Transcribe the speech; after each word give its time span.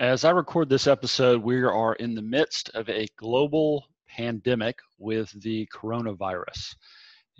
As 0.00 0.24
I 0.24 0.30
record 0.30 0.68
this 0.68 0.86
episode, 0.86 1.42
we 1.42 1.60
are 1.60 1.94
in 1.94 2.14
the 2.14 2.22
midst 2.22 2.70
of 2.74 2.88
a 2.88 3.08
global 3.16 3.84
pandemic 4.06 4.78
with 4.96 5.28
the 5.42 5.68
coronavirus. 5.74 6.76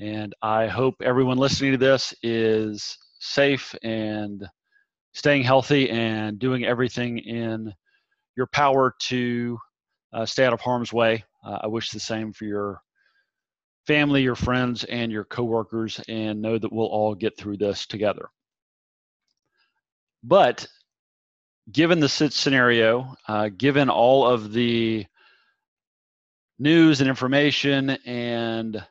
And 0.00 0.34
I 0.42 0.66
hope 0.66 0.96
everyone 1.00 1.38
listening 1.38 1.70
to 1.70 1.78
this 1.78 2.12
is 2.20 2.98
safe 3.20 3.76
and 3.84 4.44
staying 5.12 5.44
healthy 5.44 5.88
and 5.88 6.40
doing 6.40 6.64
everything 6.64 7.18
in 7.18 7.72
your 8.36 8.48
power 8.48 8.92
to 9.02 9.56
uh, 10.12 10.26
stay 10.26 10.44
out 10.44 10.52
of 10.52 10.60
harm's 10.60 10.92
way. 10.92 11.24
Uh, 11.44 11.58
I 11.62 11.68
wish 11.68 11.90
the 11.90 12.00
same 12.00 12.32
for 12.32 12.44
your 12.44 12.80
family, 13.86 14.22
your 14.22 14.34
friends, 14.34 14.82
and 14.82 15.12
your 15.12 15.24
coworkers, 15.24 16.00
and 16.08 16.42
know 16.42 16.58
that 16.58 16.72
we'll 16.72 16.86
all 16.86 17.14
get 17.14 17.38
through 17.38 17.58
this 17.58 17.86
together. 17.86 18.28
But 20.24 20.66
given 21.70 22.00
the 22.00 22.08
scenario, 22.08 23.14
uh, 23.26 23.48
given 23.56 23.90
all 23.90 24.26
of 24.26 24.52
the 24.52 25.06
news 26.58 27.00
and 27.00 27.08
information 27.08 27.90
and 28.06 28.84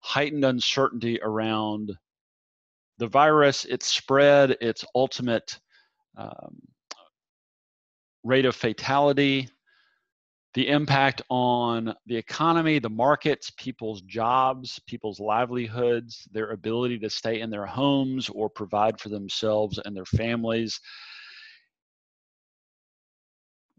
heightened 0.00 0.44
uncertainty 0.44 1.20
around 1.22 1.92
the 2.98 3.06
virus, 3.06 3.64
its 3.64 3.86
spread, 3.86 4.56
its 4.60 4.84
ultimate 4.94 5.58
um, 6.16 6.60
rate 8.24 8.44
of 8.44 8.56
fatality, 8.56 9.48
the 10.54 10.68
impact 10.68 11.22
on 11.30 11.94
the 12.06 12.16
economy, 12.16 12.78
the 12.78 12.90
markets, 12.90 13.50
people's 13.56 14.02
jobs, 14.02 14.78
people's 14.86 15.18
livelihoods, 15.18 16.28
their 16.30 16.50
ability 16.50 16.98
to 16.98 17.08
stay 17.08 17.40
in 17.40 17.48
their 17.48 17.66
homes 17.66 18.28
or 18.28 18.50
provide 18.50 19.00
for 19.00 19.08
themselves 19.08 19.78
and 19.84 19.96
their 19.96 20.04
families 20.04 20.80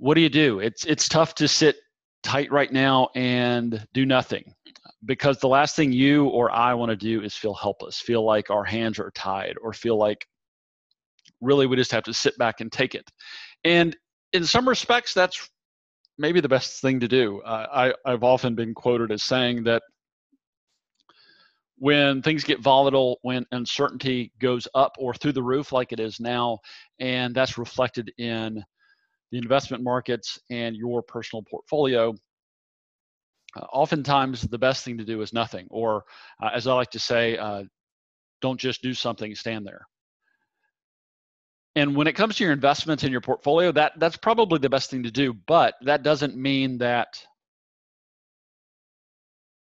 what 0.03 0.16
do 0.16 0.21
you 0.21 0.27
do? 0.27 0.59
It's 0.59 0.84
it's 0.85 1.07
tough 1.07 1.34
to 1.35 1.47
sit 1.47 1.77
tight 2.23 2.52
right 2.52 2.73
now 2.73 3.08
and 3.16 3.88
do 3.94 4.05
nothing 4.05 4.53
because 5.05 5.38
the 5.39 5.47
last 5.47 5.77
thing 5.77 5.94
you 5.94 6.25
or 6.25 6.52
I 6.52 6.73
want 6.73 6.89
to 6.89 6.97
do 6.97 7.22
is 7.22 7.36
feel 7.36 7.53
helpless, 7.53 8.02
feel 8.02 8.25
like 8.25 8.50
our 8.50 8.66
hands 8.66 9.00
are 9.00 9.11
tied, 9.11 9.55
or 9.61 9.72
feel 9.72 9.97
like 9.97 10.27
really 11.39 11.67
we 11.67 11.77
just 11.77 11.94
have 11.94 12.03
to 12.03 12.14
sit 12.14 12.38
back 12.38 12.59
and 12.59 12.69
take 12.69 12.95
it. 12.95 13.09
And 13.64 13.95
in 14.33 14.44
some 14.44 14.67
respects, 14.67 15.14
that's 15.14 15.50
maybe 16.17 16.42
the 16.42 16.49
best 16.49 16.81
thing 16.81 16.99
to 16.99 17.08
do. 17.08 17.39
Uh, 17.39 17.94
I, 18.05 18.11
I've 18.11 18.25
often 18.25 18.55
been 18.55 18.73
quoted 18.73 19.09
as 19.09 19.23
saying 19.23 19.64
that 19.64 19.83
when 21.77 22.22
things 22.22 22.44
get 22.44 22.59
volatile, 22.59 23.20
when 23.22 23.45
uncertainty 23.53 24.33
goes 24.42 24.67
up 24.75 24.97
or 24.99 25.14
through 25.14 25.31
the 25.31 25.44
roof 25.44 25.72
like 25.72 25.94
it 25.94 26.02
is 26.02 26.20
now, 26.20 26.59
and 26.99 27.33
that's 27.33 27.58
reflected 27.58 28.11
in 28.17 28.61
the 29.34 29.39
investment 29.39 29.84
markets 29.84 30.38
and 30.52 30.76
your 30.76 31.02
personal 31.02 31.42
portfolio, 31.42 32.14
uh, 33.56 33.66
oftentimes 33.73 34.44
the 34.44 34.59
best 34.59 34.86
thing 34.86 34.95
to 35.00 35.03
do 35.03 35.22
is 35.22 35.34
nothing. 35.34 35.66
Or, 35.72 36.03
uh, 36.42 36.52
as 36.53 36.67
I 36.67 36.76
like 36.76 36.92
to 36.92 37.00
say, 37.00 37.36
uh, 37.38 37.64
don't 38.42 38.59
just 38.59 38.84
do 38.84 38.94
something, 38.94 39.34
stand 39.34 39.66
there. 39.66 39.88
And 41.76 41.95
when 41.95 42.06
it 42.06 42.14
comes 42.14 42.36
to 42.36 42.44
your 42.44 42.54
investments 42.54 43.04
in 43.04 43.11
your 43.11 43.22
portfolio, 43.22 43.72
that 43.72 43.94
that's 43.98 44.17
probably 44.17 44.59
the 44.59 44.70
best 44.70 44.92
thing 44.92 45.02
to 45.02 45.11
do. 45.11 45.34
But 45.34 45.73
that 45.81 46.04
doesn't 46.04 46.38
mean 46.38 46.78
that 46.78 47.08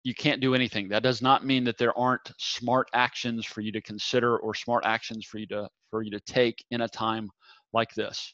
you 0.05 0.15
can't 0.15 0.39
do 0.39 0.55
anything. 0.55 0.87
That 0.87 1.03
does 1.03 1.21
not 1.21 1.45
mean 1.45 1.65
that 1.65 1.77
there 1.77 1.97
aren't 1.97 2.31
smart 2.37 2.87
actions 2.93 3.45
for 3.45 3.59
you 3.59 3.73
to 3.73 3.81
consider 3.81 4.37
or 4.37 4.53
smart 4.53 4.85
actions 4.85 5.25
for 5.25 5.37
you 5.37 5.47
to 5.47 5.67
for 5.89 6.01
you 6.01 6.11
to 6.11 6.21
take 6.21 6.63
in 6.71 6.79
a 6.79 6.87
time 6.87 7.29
like 7.73 7.93
this. 7.95 8.33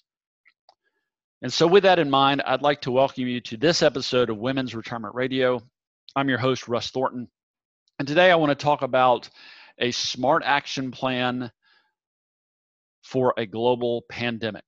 And 1.42 1.52
so, 1.52 1.68
with 1.68 1.84
that 1.84 2.00
in 2.00 2.10
mind, 2.10 2.42
I'd 2.46 2.62
like 2.62 2.82
to 2.82 2.92
welcome 2.92 3.28
you 3.28 3.42
to 3.42 3.58
this 3.58 3.84
episode 3.84 4.30
of 4.30 4.38
Women's 4.38 4.74
Retirement 4.74 5.16
Radio. 5.16 5.62
I'm 6.16 6.30
your 6.30 6.38
host, 6.38 6.70
Russ 6.70 6.92
Thornton. 6.92 7.28
And 8.00 8.08
today 8.08 8.32
I 8.32 8.36
want 8.36 8.52
to 8.52 8.64
talk 8.64 8.82
about 8.84 9.30
a 9.78 9.92
smart 9.92 10.44
action 10.46 10.92
plan 10.92 11.52
for 13.04 13.34
a 13.36 13.46
global 13.46 14.06
pandemic. 14.10 14.64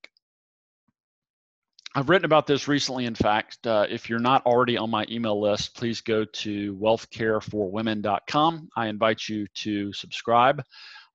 I've 1.95 2.09
written 2.09 2.25
about 2.25 2.47
this 2.47 2.67
recently. 2.67 3.05
In 3.05 3.15
fact, 3.15 3.65
uh, 3.65 3.85
if 3.89 4.09
you're 4.09 4.19
not 4.19 4.45
already 4.45 4.77
on 4.77 4.89
my 4.89 5.05
email 5.09 5.41
list, 5.41 5.73
please 5.75 6.01
go 6.01 6.25
to 6.25 6.75
wealthcareforwomen.com. 6.75 8.69
I 8.75 8.87
invite 8.87 9.29
you 9.29 9.47
to 9.55 9.93
subscribe, 9.93 10.61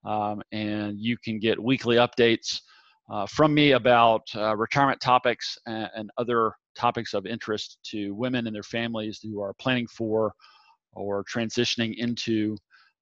um, 0.02 0.42
and 0.50 0.98
you 0.98 1.18
can 1.18 1.38
get 1.38 1.62
weekly 1.62 1.96
updates 1.96 2.62
uh, 3.10 3.26
from 3.26 3.52
me 3.52 3.72
about 3.72 4.22
uh, 4.34 4.56
retirement 4.56 5.00
topics 5.00 5.58
and, 5.66 5.90
and, 5.94 6.10
other 6.18 6.52
topics 6.76 7.14
of 7.14 7.26
interest 7.26 7.78
to 7.84 8.14
women 8.14 8.46
and 8.46 8.54
their 8.54 8.62
families 8.62 9.20
who 9.22 9.40
are 9.40 9.52
planning 9.54 9.86
for 9.86 10.32
or 10.92 11.24
transitioning 11.24 11.94
into 11.96 12.56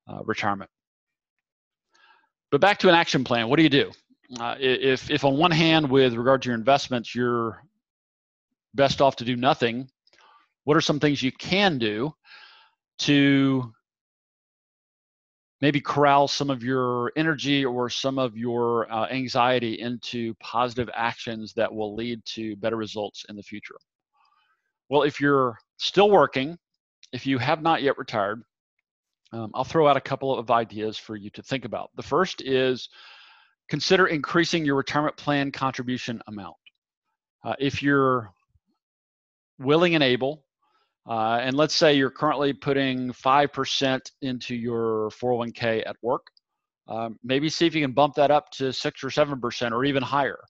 uh, 0.08 0.20
retirement. 0.24 0.70
But 2.50 2.60
back 2.60 2.78
to 2.80 2.88
an 2.88 2.94
action 2.94 3.22
plan. 3.24 3.48
What 3.48 3.56
do 3.56 3.62
you 3.62 3.68
do? 3.68 3.92
Uh, 4.38 4.56
if, 4.58 5.10
if 5.10 5.24
on 5.24 5.36
one 5.36 5.50
hand, 5.50 5.88
with 5.88 6.14
regard 6.14 6.42
to 6.42 6.48
your 6.48 6.58
investments, 6.58 7.14
you're 7.14 7.62
best 8.74 9.00
off 9.00 9.16
to 9.16 9.24
do 9.24 9.36
nothing, 9.36 9.88
what 10.64 10.76
are 10.76 10.80
some 10.80 11.00
things 11.00 11.22
you 11.22 11.32
can 11.32 11.78
do 11.78 12.12
to 13.00 13.72
maybe 15.60 15.80
corral 15.80 16.26
some 16.26 16.50
of 16.50 16.62
your 16.62 17.12
energy 17.16 17.64
or 17.64 17.90
some 17.90 18.18
of 18.18 18.36
your 18.36 18.90
uh, 18.92 19.06
anxiety 19.08 19.80
into 19.80 20.34
positive 20.34 20.88
actions 20.94 21.52
that 21.54 21.72
will 21.72 21.94
lead 21.94 22.24
to 22.24 22.56
better 22.56 22.76
results 22.76 23.24
in 23.28 23.36
the 23.36 23.42
future. 23.42 23.76
Well, 24.88 25.02
if 25.02 25.20
you're 25.20 25.58
still 25.76 26.10
working, 26.10 26.58
if 27.12 27.26
you 27.26 27.38
have 27.38 27.62
not 27.62 27.82
yet 27.82 27.98
retired, 27.98 28.42
um, 29.32 29.50
I'll 29.54 29.64
throw 29.64 29.86
out 29.86 29.96
a 29.96 30.00
couple 30.00 30.36
of 30.36 30.50
ideas 30.50 30.96
for 30.96 31.14
you 31.14 31.30
to 31.30 31.42
think 31.42 31.64
about. 31.64 31.90
The 31.94 32.02
first 32.02 32.42
is 32.42 32.88
consider 33.68 34.08
increasing 34.08 34.64
your 34.64 34.74
retirement 34.76 35.16
plan 35.16 35.52
contribution 35.52 36.20
amount. 36.26 36.56
Uh, 37.44 37.54
if 37.58 37.82
you're 37.82 38.32
willing 39.58 39.94
and 39.94 40.02
able, 40.02 40.44
uh, 41.08 41.38
and 41.40 41.56
let's 41.56 41.74
say 41.74 41.94
you're 41.94 42.10
currently 42.10 42.52
putting 42.52 43.10
5% 43.10 44.00
into 44.22 44.54
your 44.54 45.10
401k 45.10 45.82
at 45.86 45.96
work. 46.02 46.26
Um, 46.88 47.18
maybe 47.22 47.48
see 47.48 47.66
if 47.66 47.74
you 47.74 47.82
can 47.82 47.92
bump 47.92 48.14
that 48.14 48.30
up 48.30 48.50
to 48.52 48.72
6 48.72 49.04
or 49.04 49.08
7% 49.08 49.72
or 49.72 49.84
even 49.84 50.02
higher. 50.02 50.40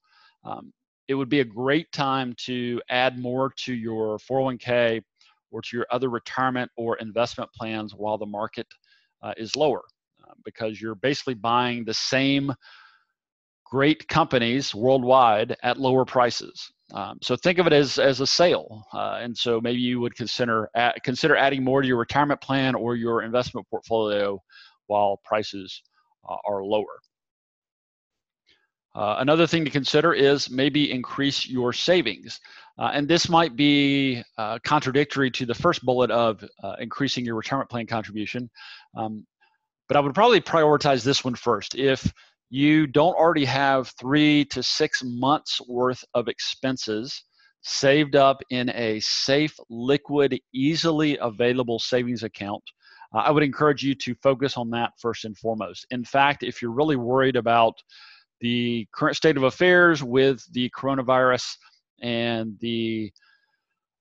Um, 0.44 0.72
it 1.09 1.15
would 1.15 1.28
be 1.28 1.41
a 1.41 1.44
great 1.44 1.91
time 1.93 2.34
to 2.47 2.81
add 2.88 3.19
more 3.19 3.53
to 3.65 3.75
your 3.75 4.19
401k 4.19 5.03
or 5.50 5.61
to 5.61 5.77
your 5.77 5.87
other 5.91 6.09
retirement 6.09 6.71
or 6.77 6.97
investment 6.99 7.50
plans 7.53 7.94
while 7.94 8.17
the 8.17 8.27
market 8.27 8.67
uh, 9.22 9.34
is 9.37 9.56
lower 9.56 9.82
uh, 10.25 10.32
because 10.44 10.81
you're 10.81 10.94
basically 10.94 11.34
buying 11.34 11.84
the 11.84 11.94
same 11.94 12.53
great 13.65 14.06
companies 14.09 14.75
worldwide 14.75 15.56
at 15.62 15.78
lower 15.78 16.05
prices. 16.05 16.72
Um, 16.93 17.19
so 17.23 17.37
think 17.37 17.59
of 17.59 17.67
it 17.67 17.73
as 17.73 17.99
as 17.99 18.21
a 18.21 18.27
sale, 18.27 18.84
uh, 18.93 19.19
and 19.21 19.37
so 19.37 19.61
maybe 19.61 19.81
you 19.81 20.01
would 20.01 20.17
consider 20.17 20.69
consider 21.05 21.37
adding 21.37 21.62
more 21.62 21.83
to 21.83 21.89
your 21.89 21.99
retirement 21.99 22.41
plan 22.41 22.75
or 22.75 22.97
your 22.97 23.23
investment 23.23 23.67
portfolio 23.71 24.43
while 24.87 25.21
prices 25.25 25.83
uh, 26.29 26.37
are 26.45 26.65
lower. 26.65 27.00
Uh, 28.95 29.17
another 29.19 29.47
thing 29.47 29.65
to 29.65 29.71
consider 29.71 30.12
is 30.12 30.50
maybe 30.50 30.91
increase 30.91 31.47
your 31.49 31.73
savings. 31.73 32.41
Uh, 32.79 32.91
and 32.93 33.06
this 33.06 33.29
might 33.29 33.55
be 33.55 34.23
uh, 34.37 34.59
contradictory 34.65 35.31
to 35.31 35.47
the 35.47 35.55
first 35.55 35.84
bullet 35.84 36.11
of 36.11 36.45
uh, 36.65 36.75
increasing 36.81 37.25
your 37.25 37.37
retirement 37.37 37.71
plan 37.71 37.87
contribution. 37.87 38.50
Um, 38.97 39.25
but 39.87 39.97
I 39.97 40.00
would 40.00 40.15
probably 40.15 40.41
prioritize 40.41 41.05
this 41.05 41.25
one 41.25 41.34
first. 41.34 41.75
If 41.77 42.12
you 42.50 42.87
don't 42.87 43.15
already 43.15 43.44
have 43.44 43.93
three 43.99 44.44
to 44.47 44.62
six 44.62 45.03
months 45.05 45.61
worth 45.69 46.05
of 46.14 46.29
expenses 46.29 47.25
saved 47.62 48.17
up 48.17 48.43
in 48.50 48.70
a 48.70 49.00
safe, 49.00 49.55
liquid, 49.69 50.38
easily 50.52 51.17
available 51.20 51.79
savings 51.79 52.23
account, 52.23 52.62
uh, 53.14 53.19
I 53.19 53.31
would 53.31 53.43
encourage 53.43 53.82
you 53.82 53.94
to 53.97 54.14
focus 54.23 54.56
on 54.56 54.70
that 54.70 54.93
first 54.99 55.25
and 55.25 55.37
foremost. 55.37 55.87
In 55.91 56.05
fact, 56.05 56.43
if 56.43 56.62
you're 56.62 56.70
really 56.70 56.97
worried 56.97 57.37
about 57.37 57.75
the 58.41 58.87
current 58.94 59.17
state 59.17 59.37
of 59.37 59.43
affairs 59.43 60.02
with 60.02 60.44
the 60.52 60.70
coronavirus 60.70 61.56
and 62.02 62.56
the 62.61 63.12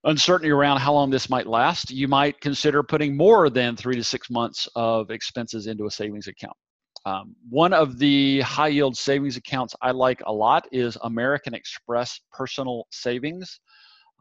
uncertainty 0.06 0.50
around 0.50 0.80
how 0.80 0.94
long 0.94 1.10
this 1.10 1.30
might 1.30 1.48
last, 1.48 1.92
you 1.92 2.08
might 2.08 2.40
consider 2.40 2.82
putting 2.82 3.18
more 3.18 3.50
than 3.50 3.76
three 3.76 3.96
to 3.96 4.04
six 4.04 4.30
months 4.30 4.68
of 4.76 5.12
expenses 5.12 5.68
into 5.68 5.86
a 5.86 5.92
savings 5.92 6.28
account. 6.28 6.56
Um, 7.10 7.36
one 7.50 7.74
of 7.74 7.98
the 7.98 8.42
high 8.42 8.68
yield 8.68 8.96
savings 8.96 9.36
accounts 9.36 9.76
I 9.82 9.90
like 9.90 10.22
a 10.28 10.32
lot 10.32 10.68
is 10.72 10.96
American 11.02 11.56
Express 11.56 12.22
Personal 12.32 12.86
Savings. 12.92 13.62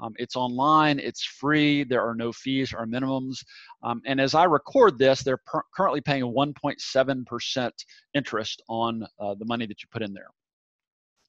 Um, 0.00 0.14
it's 0.16 0.36
online, 0.36 0.98
it's 0.98 1.22
free, 1.22 1.84
there 1.84 2.00
are 2.00 2.14
no 2.14 2.32
fees 2.32 2.72
or 2.72 2.86
minimums. 2.86 3.44
Um, 3.82 4.00
and 4.06 4.18
as 4.18 4.34
I 4.34 4.44
record 4.44 4.96
this, 4.96 5.22
they're 5.22 5.42
per- 5.44 5.64
currently 5.76 6.00
paying 6.00 6.22
1.7% 6.22 7.70
interest 8.14 8.62
on 8.70 9.02
uh, 9.20 9.34
the 9.34 9.44
money 9.44 9.66
that 9.66 9.82
you 9.82 9.88
put 9.92 10.02
in 10.02 10.14
there. 10.14 10.28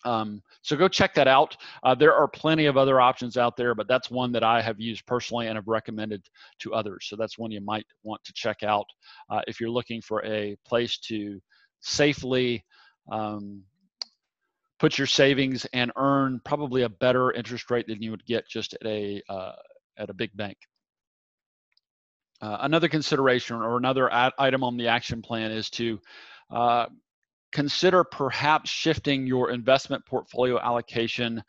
Um, 0.06 0.42
so 0.62 0.76
go 0.76 0.88
check 0.88 1.14
that 1.16 1.28
out. 1.28 1.58
Uh, 1.84 1.96
there 1.96 2.14
are 2.14 2.28
plenty 2.28 2.66
of 2.66 2.78
other 2.78 3.02
options 3.02 3.38
out 3.38 3.58
there, 3.58 3.76
but 3.76 3.88
that's 3.88 4.10
one 4.10 4.32
that 4.32 4.44
I 4.44 4.62
have 4.62 4.80
used 4.80 5.06
personally 5.06 5.48
and 5.48 5.56
have 5.56 5.68
recommended 5.68 6.26
to 6.60 6.74
others. 6.74 7.08
So 7.10 7.16
that's 7.16 7.38
one 7.38 7.52
you 7.52 7.62
might 7.62 7.86
want 8.04 8.24
to 8.24 8.34
check 8.34 8.64
out 8.64 8.86
uh, 9.30 9.42
if 9.48 9.60
you're 9.60 9.70
looking 9.70 10.02
for 10.02 10.24
a 10.26 10.56
place 10.66 10.98
to 11.00 11.42
safely 11.82 12.64
um, 13.12 13.64
put 14.80 14.98
your 14.98 15.08
savings 15.08 15.66
and 15.74 15.92
earn 15.98 16.42
probably 16.46 16.84
a 16.84 16.90
better 16.90 17.32
interest 17.32 17.70
rate 17.70 17.88
than 17.88 18.02
you 18.02 18.12
would 18.12 18.26
get 18.26 18.48
just 18.48 18.74
at 18.76 18.86
a 18.86 19.22
uh, 19.30 19.54
at 19.98 20.10
a 20.10 20.14
big 20.14 20.36
bank. 20.36 20.58
Uh, 22.42 22.60
another 22.62 22.88
consideration 22.88 23.58
or 23.58 23.76
another 23.76 24.10
item 24.40 24.64
on 24.64 24.78
the 24.78 24.88
action 24.88 25.22
plan 25.22 25.52
is 25.52 25.70
to 25.70 26.00
uh, 26.52 26.86
consider 27.52 28.04
perhaps 28.04 28.70
shifting 28.70 29.26
your 29.26 29.52
investment 29.52 30.06
portfolio 30.06 30.60
allocation 30.60 31.44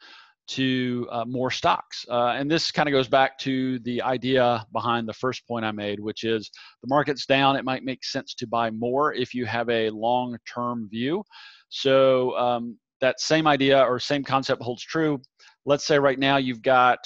to 0.49 1.06
uh, 1.12 1.25
more 1.26 1.50
stocks. 1.50 2.05
Uh, 2.11 2.35
and 2.37 2.50
this 2.50 2.73
kind 2.73 2.88
of 2.88 2.93
goes 2.93 3.06
back 3.06 3.38
to 3.38 3.79
the 3.81 4.02
idea 4.02 4.67
behind 4.73 5.08
the 5.08 5.12
first 5.12 5.47
point 5.47 5.64
I 5.64 5.70
made, 5.70 6.00
which 6.00 6.25
is 6.25 6.50
the 6.82 6.88
market's 6.88 7.25
down. 7.25 7.55
It 7.55 7.64
might 7.64 7.85
make 7.85 8.05
sense 8.05 8.35
to 8.35 8.49
buy 8.49 8.70
more 8.70 9.14
if 9.14 9.32
you 9.32 9.47
have 9.47 9.69
a 9.69 9.91
long 9.91 10.37
term 10.52 10.88
view. 10.91 11.23
So, 11.69 12.37
um, 12.37 12.79
that 13.00 13.20
same 13.20 13.47
idea 13.47 13.81
or 13.82 13.99
same 13.99 14.25
concept 14.25 14.61
holds 14.61 14.82
true. 14.82 15.23
Let's 15.64 15.87
say 15.87 15.99
right 15.99 16.19
now 16.19 16.37
you've 16.37 16.62
got 16.62 16.99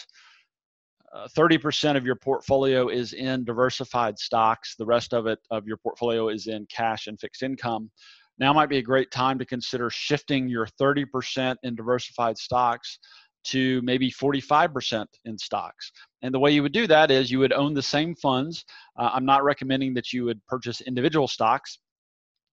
uh, 1.14 1.28
30% 1.36 1.96
of 1.96 2.04
your 2.04 2.16
portfolio 2.16 2.88
is 2.88 3.12
in 3.12 3.44
diversified 3.44 4.18
stocks. 4.18 4.74
The 4.76 4.86
rest 4.86 5.14
of 5.14 5.26
it 5.26 5.38
of 5.50 5.66
your 5.66 5.76
portfolio 5.76 6.28
is 6.28 6.48
in 6.48 6.66
cash 6.66 7.06
and 7.06 7.20
fixed 7.20 7.44
income 7.44 7.90
now 8.38 8.52
might 8.52 8.68
be 8.68 8.78
a 8.78 8.82
great 8.82 9.10
time 9.10 9.38
to 9.38 9.46
consider 9.46 9.90
shifting 9.90 10.48
your 10.48 10.66
30% 10.80 11.56
in 11.62 11.74
diversified 11.74 12.36
stocks 12.36 12.98
to 13.44 13.80
maybe 13.82 14.10
45% 14.10 15.06
in 15.26 15.38
stocks. 15.38 15.92
And 16.22 16.34
the 16.34 16.38
way 16.38 16.50
you 16.50 16.62
would 16.62 16.72
do 16.72 16.86
that 16.86 17.10
is 17.10 17.30
you 17.30 17.38
would 17.38 17.52
own 17.52 17.74
the 17.74 17.82
same 17.82 18.14
funds. 18.14 18.64
Uh, 18.98 19.10
I'm 19.12 19.26
not 19.26 19.44
recommending 19.44 19.94
that 19.94 20.12
you 20.12 20.24
would 20.24 20.44
purchase 20.46 20.80
individual 20.80 21.28
stocks. 21.28 21.78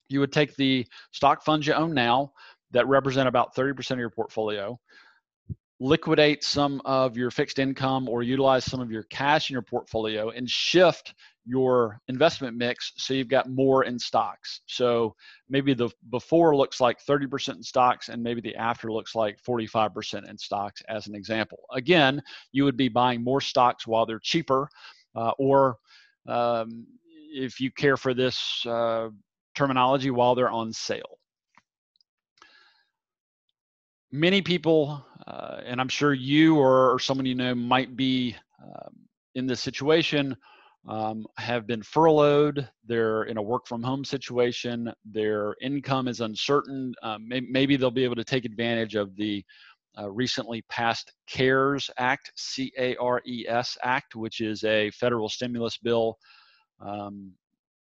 You 0.10 0.20
would 0.20 0.34
take 0.34 0.56
the 0.56 0.86
stock 1.14 1.44
funds 1.44 1.66
you 1.66 1.74
own 1.74 1.94
now 1.94 2.34
that 2.72 2.88
represent 2.88 3.28
about 3.28 3.56
30% 3.56 3.92
of 3.92 4.00
your 4.00 4.10
portfolio, 4.10 4.78
liquidate 5.82 6.44
some 6.44 6.80
of 6.86 7.18
your 7.18 7.32
fixed 7.32 7.58
income 7.58 8.08
or 8.08 8.22
utilize 8.22 8.64
some 8.64 8.80
of 8.80 8.92
your 8.92 9.02
cash 9.06 9.50
in 9.50 9.54
your 9.54 9.64
portfolio 9.64 10.30
and 10.30 10.48
shift 10.48 11.16
your 11.44 12.00
investment 12.08 12.56
mix 12.56 12.94
so 12.98 13.16
you've 13.16 13.28
got 13.28 13.50
more 13.50 13.84
in 13.84 13.98
stocks. 13.98 14.62
So 14.68 15.16
maybe 15.50 15.74
the 15.74 15.90
before 16.12 16.56
looks 16.56 16.80
like 16.80 17.04
30% 17.04 17.56
in 17.56 17.64
stocks 17.64 18.10
and 18.10 18.22
maybe 18.22 18.42
the 18.42 18.56
after 18.56 18.92
looks 18.92 19.16
like 19.16 19.40
45% 19.42 20.30
in 20.30 20.38
stocks 20.38 20.84
as 20.88 21.08
an 21.08 21.16
example. 21.16 21.58
Again, 21.72 22.22
you 22.52 22.64
would 22.64 22.78
be 22.78 22.88
buying 22.88 23.24
more 23.24 23.42
stocks 23.42 23.88
while 23.88 24.06
they're 24.06 24.20
cheaper 24.20 24.70
uh, 25.16 25.32
or 25.40 25.78
um, 26.28 26.86
if 27.34 27.60
you 27.60 27.72
care 27.72 27.98
for 27.98 28.14
this 28.14 28.64
uh, 28.68 29.10
terminology 29.56 30.12
while 30.12 30.36
they're 30.36 30.52
on 30.52 30.72
sale. 30.72 31.18
Many 34.12 34.44
people, 34.44 35.04
uh, 35.32 35.62
and 35.66 35.80
I'm 35.80 35.88
sure 35.88 36.14
you 36.14 36.58
or, 36.58 36.92
or, 36.94 37.00
someone 37.00 37.26
you 37.26 37.36
know 37.36 37.56
might 37.56 37.96
be 37.96 38.36
um, 38.62 38.94
in 39.36 39.48
this 39.48 39.62
situation 39.62 40.36
um, 40.90 41.26
have 41.38 41.66
been 41.66 41.82
furloughed. 41.82 42.68
They're 42.86 43.24
in 43.24 43.38
a 43.38 43.42
work 43.42 43.66
from 43.66 43.82
home 43.82 44.04
situation. 44.04 44.92
Their 45.06 45.56
income 45.62 46.10
is 46.10 46.20
uncertain. 46.20 46.94
Um, 47.02 47.30
may, 47.30 47.40
maybe 47.40 47.78
they'll 47.78 47.92
be 47.92 48.04
able 48.04 48.16
to 48.16 48.26
take 48.26 48.44
advantage 48.44 48.96
of 48.96 49.16
the 49.16 49.44
uh, 49.98 50.10
recently 50.10 50.64
passed 50.70 51.14
CARES 51.30 51.90
Act, 51.98 52.32
C 52.36 52.74
A 52.78 52.96
R 52.98 53.22
E 53.26 53.46
S 53.48 53.78
Act, 53.84 54.16
which 54.16 54.42
is 54.42 54.66
a 54.66 54.92
federal 54.92 55.30
stimulus 55.30 55.78
bill 55.78 56.18
um, 56.82 57.32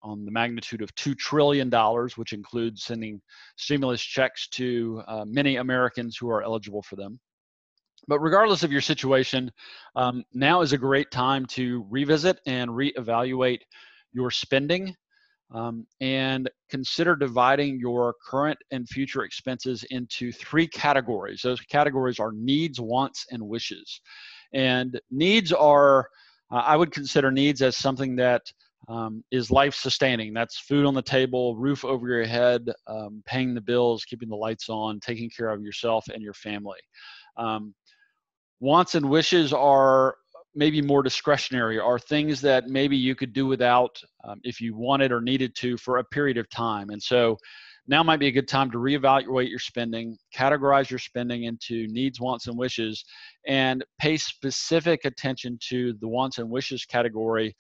on 0.04 0.24
the 0.24 0.32
magnitude 0.32 0.82
of 0.82 0.94
$2 0.96 1.18
trillion, 1.18 1.70
which 2.16 2.34
includes 2.34 2.84
sending 2.84 3.22
stimulus 3.58 4.02
checks 4.02 4.48
to 4.50 5.02
uh, 5.08 5.26
many 5.26 5.58
Americans 5.58 6.18
who 6.18 6.30
are 6.30 6.44
eligible 6.44 6.82
for 6.82 6.96
them. 6.96 7.20
But 8.08 8.20
regardless 8.20 8.64
of 8.64 8.72
your 8.72 8.82
situation, 8.82 9.52
um, 9.96 10.24
now 10.34 10.62
is 10.62 10.74
a 10.74 10.78
great 10.78 11.12
time 11.12 11.46
to 11.48 11.86
revisit 11.90 12.40
and 12.46 12.70
reevaluate 12.72 13.62
your 14.14 14.32
spending 14.32 14.96
um, 15.54 15.86
and 16.00 16.50
consider 16.70 17.16
dividing 17.16 17.80
your 17.80 18.16
current 18.26 18.58
and 18.72 18.88
future 18.88 19.24
expenses 19.24 19.84
into 19.90 20.32
three 20.32 20.68
categories. 20.68 21.42
Those 21.44 21.62
categories 21.62 22.20
are 22.20 22.32
needs, 22.32 22.80
wants, 22.80 23.26
and 23.32 23.42
wishes. 23.48 24.02
And 24.54 25.00
needs 25.12 25.52
are, 25.52 26.08
uh, 26.52 26.64
I 26.66 26.78
would 26.78 26.92
consider 26.92 27.32
needs 27.32 27.62
as 27.62 27.78
something 27.78 28.16
that 28.18 28.42
um, 28.88 29.24
is 29.32 29.52
life 29.52 29.76
sustaining. 29.76 30.34
That's 30.34 30.60
food 30.60 30.86
on 30.86 30.94
the 30.94 31.02
table, 31.02 31.56
roof 31.56 31.86
over 31.86 32.08
your 32.08 32.26
head, 32.26 32.70
um, 32.88 33.22
paying 33.26 33.54
the 33.54 33.62
bills, 33.62 34.04
keeping 34.06 34.30
the 34.30 34.36
lights 34.36 34.70
on, 34.70 35.00
taking 35.00 35.30
care 35.30 35.50
of 35.50 35.62
yourself 35.62 36.06
and 36.14 36.24
your 36.24 36.34
family. 36.34 36.80
Um, 37.38 37.74
wants 38.62 38.96
and 38.96 39.10
wishes 39.10 39.52
are 39.52 40.16
maybe 40.54 40.82
more 40.82 41.02
discretionary 41.02 41.80
are 41.80 41.98
things 41.98 42.40
that 42.42 42.68
maybe 42.68 42.96
you 42.96 43.16
could 43.16 43.34
do 43.34 43.48
without 43.48 44.02
um, 44.24 44.40
if 44.44 44.62
you 44.62 44.76
wanted 44.76 45.12
or 45.12 45.20
needed 45.20 45.56
to 45.56 45.78
for 45.78 45.98
a 45.98 46.04
period 46.04 46.38
of 46.38 46.50
time. 46.50 46.90
And 46.92 47.02
so 47.02 47.38
now 47.88 48.04
might 48.04 48.20
be 48.20 48.28
a 48.28 48.32
good 48.32 48.48
time 48.48 48.70
to 48.72 48.78
reevaluate 48.78 49.50
your 49.50 49.60
spending 49.60 50.18
categorize 50.36 50.90
your 50.90 51.00
spending 51.00 51.46
into 51.46 51.88
needs 51.88 52.22
wants 52.22 52.48
and 52.48 52.58
wishes 52.58 53.04
and 53.48 53.84
pay 54.00 54.18
specific 54.18 55.06
attention 55.06 55.58
to 55.70 55.94
the 56.00 56.08
wants 56.08 56.38
and 56.38 56.50
wishes 56.50 56.86
category 56.86 57.56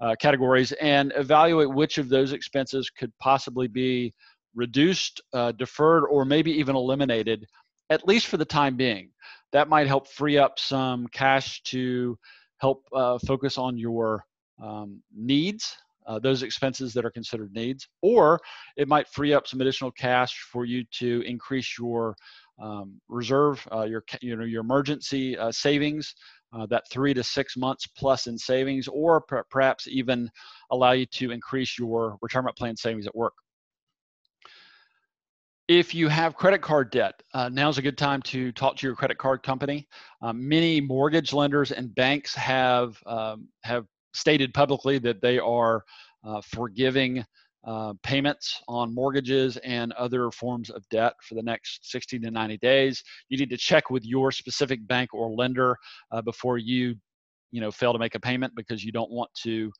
uh, 0.00 0.14
categories 0.20 0.72
and 0.80 1.12
evaluate 1.16 1.68
which 1.68 1.98
of 1.98 2.08
those 2.08 2.32
expenses 2.32 2.88
could 2.88 3.12
possibly 3.20 3.68
be 3.68 4.14
reduced 4.54 5.20
uh, 5.34 5.52
deferred 5.52 6.04
or 6.04 6.24
maybe 6.24 6.50
even 6.52 6.74
eliminated 6.74 7.44
at 7.90 8.06
least 8.06 8.26
for 8.26 8.36
the 8.38 8.44
time 8.44 8.76
being 8.76 9.10
that 9.52 9.68
might 9.68 9.86
help 9.86 10.08
free 10.08 10.38
up 10.38 10.58
some 10.58 11.06
cash 11.08 11.62
to 11.64 12.18
help 12.58 12.86
uh, 12.92 13.18
focus 13.26 13.58
on 13.58 13.78
your 13.78 14.24
um, 14.62 15.02
needs, 15.14 15.76
uh, 16.06 16.18
those 16.18 16.42
expenses 16.42 16.94
that 16.94 17.04
are 17.04 17.10
considered 17.10 17.52
needs, 17.52 17.86
or 18.02 18.40
it 18.76 18.88
might 18.88 19.06
free 19.08 19.34
up 19.34 19.46
some 19.46 19.60
additional 19.60 19.90
cash 19.90 20.46
for 20.50 20.64
you 20.64 20.82
to 20.90 21.22
increase 21.26 21.78
your 21.78 22.16
um, 22.58 23.00
reserve, 23.08 23.66
uh, 23.72 23.84
your 23.84 24.02
you 24.20 24.34
know 24.34 24.44
your 24.44 24.62
emergency 24.62 25.36
uh, 25.36 25.52
savings, 25.52 26.14
uh, 26.52 26.66
that 26.66 26.84
three 26.90 27.14
to 27.14 27.22
six 27.22 27.56
months 27.56 27.86
plus 27.86 28.26
in 28.26 28.38
savings, 28.38 28.88
or 28.88 29.20
perhaps 29.50 29.86
even 29.86 30.30
allow 30.70 30.92
you 30.92 31.06
to 31.06 31.30
increase 31.30 31.78
your 31.78 32.16
retirement 32.22 32.56
plan 32.56 32.76
savings 32.76 33.06
at 33.06 33.14
work. 33.14 33.34
If 35.68 35.94
you 35.94 36.08
have 36.08 36.34
credit 36.34 36.62
card 36.62 36.90
debt, 36.90 37.22
uh, 37.34 37.50
now's 37.50 37.76
a 37.76 37.82
good 37.82 37.98
time 37.98 38.22
to 38.22 38.52
talk 38.52 38.76
to 38.76 38.86
your 38.86 38.96
credit 38.96 39.18
card 39.18 39.42
company. 39.42 39.86
Um, 40.22 40.48
many 40.48 40.80
mortgage 40.80 41.34
lenders 41.34 41.72
and 41.72 41.94
banks 41.94 42.34
have 42.34 42.96
um, 43.04 43.48
have 43.64 43.84
stated 44.14 44.54
publicly 44.54 44.96
that 45.00 45.20
they 45.20 45.38
are 45.38 45.84
uh, 46.24 46.40
forgiving 46.40 47.22
uh, 47.66 47.92
payments 48.02 48.62
on 48.66 48.94
mortgages 48.94 49.58
and 49.58 49.92
other 49.92 50.30
forms 50.30 50.70
of 50.70 50.88
debt 50.88 51.12
for 51.20 51.34
the 51.34 51.42
next 51.42 51.90
60 51.90 52.18
to 52.18 52.30
90 52.30 52.56
days. 52.58 53.02
You 53.28 53.36
need 53.36 53.50
to 53.50 53.58
check 53.58 53.90
with 53.90 54.06
your 54.06 54.32
specific 54.32 54.86
bank 54.88 55.12
or 55.12 55.30
lender 55.32 55.76
uh, 56.10 56.22
before 56.22 56.56
you, 56.56 56.94
you 57.50 57.60
know, 57.60 57.70
fail 57.70 57.92
to 57.92 57.98
make 57.98 58.14
a 58.14 58.20
payment 58.20 58.54
because 58.56 58.82
you 58.82 58.90
don't 58.90 59.10
want 59.10 59.30
to 59.42 59.70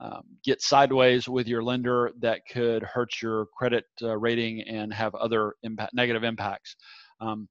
um, 0.00 0.22
get 0.44 0.62
sideways 0.62 1.28
with 1.28 1.48
your 1.48 1.62
lender 1.62 2.12
that 2.20 2.40
could 2.50 2.82
hurt 2.82 3.20
your 3.20 3.46
credit 3.56 3.84
uh, 4.02 4.16
rating 4.16 4.62
and 4.62 4.92
have 4.92 5.14
other 5.14 5.54
impact, 5.62 5.94
negative 5.94 6.24
impacts. 6.24 6.76
Um, 7.20 7.48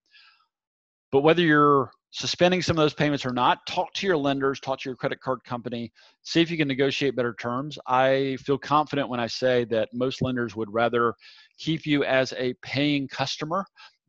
but 1.12 1.22
whether 1.22 1.42
you're 1.42 1.92
suspending 2.12 2.62
some 2.62 2.77
of 2.77 2.84
those 2.84 2.94
payments 2.94 3.25
or 3.25 3.34
not, 3.34 3.66
talk 3.68 3.94
to 3.94 4.08
your 4.08 4.18
lenders, 4.18 4.60
talk 4.60 4.80
to 4.80 4.89
your 4.89 4.96
credit 4.96 5.20
card 5.20 5.44
company, 5.44 5.92
see 6.24 6.42
if 6.42 6.50
you 6.50 6.58
can 6.58 6.68
negotiate 6.68 7.16
better 7.16 7.36
terms. 7.39 7.77
I 7.86 8.38
feel 8.42 8.58
confident 8.58 9.10
when 9.10 9.20
I 9.20 9.27
say 9.27 9.66
that 9.66 9.89
most 9.94 10.22
lenders 10.22 10.56
would 10.56 10.74
rather 10.74 11.13
keep 11.58 11.86
you 11.86 12.04
as 12.04 12.34
a 12.38 12.54
paying 12.62 13.08
customer 13.08 13.66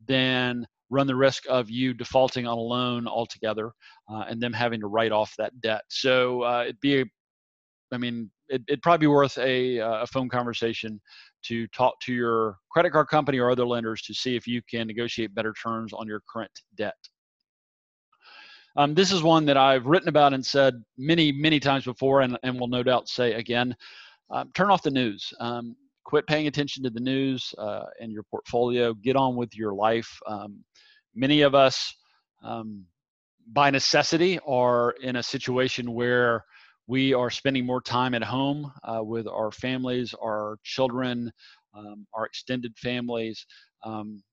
than 0.07 0.65
run 0.89 1.07
the 1.07 1.15
risk 1.15 1.43
of 1.49 1.69
you 1.69 1.93
defaulting 1.93 2.47
on 2.47 2.57
a 2.57 2.61
loan 2.61 3.07
altogether 3.07 3.71
uh, 4.09 4.23
and 4.27 4.41
them 4.41 4.53
having 4.53 4.79
to 4.79 4.87
write 4.87 5.11
off 5.11 5.33
that 5.37 5.59
debt. 5.61 5.83
So 5.89 6.41
uh, 6.43 6.63
it'd 6.63 6.79
be 6.79 7.01
a 7.01 7.05
I 7.91 7.97
mean, 7.97 8.29
it, 8.47 8.61
would 8.69 8.81
probably 8.81 9.05
be 9.05 9.07
worth 9.07 9.37
a, 9.37 9.79
uh, 9.79 10.03
a 10.03 10.07
phone 10.07 10.29
conversation 10.29 10.99
to 11.43 11.67
talk 11.67 11.99
to 12.01 12.13
your 12.13 12.57
credit 12.71 12.91
card 12.91 13.07
company 13.07 13.39
or 13.39 13.51
other 13.51 13.65
lenders 13.65 14.01
to 14.03 14.13
see 14.13 14.35
if 14.35 14.47
you 14.47 14.61
can 14.69 14.87
negotiate 14.87 15.33
better 15.33 15.53
terms 15.61 15.93
on 15.93 16.07
your 16.07 16.21
current 16.31 16.51
debt. 16.75 16.95
Um, 18.75 18.93
this 18.93 19.11
is 19.11 19.23
one 19.23 19.45
that 19.45 19.57
I've 19.57 19.87
written 19.87 20.09
about 20.09 20.33
and 20.33 20.45
said 20.45 20.83
many, 20.97 21.31
many 21.31 21.59
times 21.59 21.85
before, 21.85 22.21
and, 22.21 22.37
and 22.43 22.59
will 22.59 22.67
no 22.67 22.83
doubt 22.83 23.09
say 23.09 23.33
again. 23.33 23.75
Um, 24.29 24.51
turn 24.53 24.69
off 24.69 24.83
the 24.83 24.91
news. 24.91 25.33
Um, 25.39 25.75
quit 26.05 26.27
paying 26.27 26.47
attention 26.47 26.83
to 26.83 26.89
the 26.89 26.99
news 26.99 27.53
uh, 27.57 27.85
and 27.99 28.11
your 28.11 28.23
portfolio. 28.23 28.93
Get 28.93 29.15
on 29.15 29.35
with 29.35 29.55
your 29.55 29.73
life. 29.73 30.09
Um, 30.27 30.63
many 31.15 31.41
of 31.41 31.55
us, 31.55 31.93
um, 32.43 32.85
by 33.51 33.69
necessity, 33.69 34.39
are 34.47 34.91
in 35.01 35.17
a 35.17 35.23
situation 35.23 35.93
where 35.93 36.45
we 36.89 37.13
are 37.13 37.29
spending 37.29 37.67
more 37.67 37.81
time 37.81 38.15
at 38.15 38.23
home 38.23 38.71
uh, 38.83 39.03
with 39.03 39.27
our 39.27 39.51
families, 39.51 40.15
our 40.19 40.57
children, 40.63 41.31
um, 41.75 42.07
our 42.15 42.25
extended 42.25 42.75
families. 42.77 43.45
Um, 43.83 44.23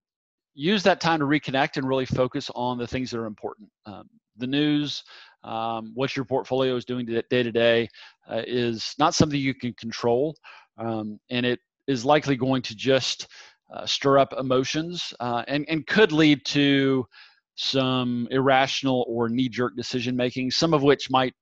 use 0.55 0.81
that 0.81 0.99
time 0.99 1.19
to 1.19 1.25
reconnect 1.25 1.77
and 1.77 1.87
really 1.87 2.07
focus 2.07 2.49
on 2.55 2.79
the 2.79 2.87
things 2.87 3.11
that 3.11 3.19
are 3.19 3.27
important. 3.27 3.69
Um, 3.85 4.09
the 4.37 4.47
news, 4.47 5.03
um, 5.43 5.91
what 5.93 6.15
your 6.15 6.25
portfolio 6.25 6.75
is 6.75 6.83
doing 6.83 7.05
day 7.05 7.43
to 7.43 7.51
day, 7.51 7.87
uh, 8.27 8.41
is 8.47 8.95
not 8.97 9.13
something 9.13 9.39
you 9.39 9.53
can 9.53 9.73
control, 9.73 10.35
um, 10.79 11.19
and 11.29 11.45
it 11.45 11.59
is 11.85 12.05
likely 12.05 12.35
going 12.35 12.63
to 12.63 12.75
just 12.75 13.27
uh, 13.71 13.85
stir 13.85 14.17
up 14.17 14.33
emotions 14.39 15.13
uh, 15.19 15.43
and, 15.47 15.63
and 15.69 15.85
could 15.85 16.11
lead 16.11 16.43
to 16.45 17.05
some 17.53 18.27
irrational 18.31 19.05
or 19.07 19.29
knee 19.29 19.47
jerk 19.47 19.75
decision 19.75 20.15
making, 20.15 20.49
some 20.49 20.73
of 20.73 20.81
which 20.81 21.11
might 21.11 21.35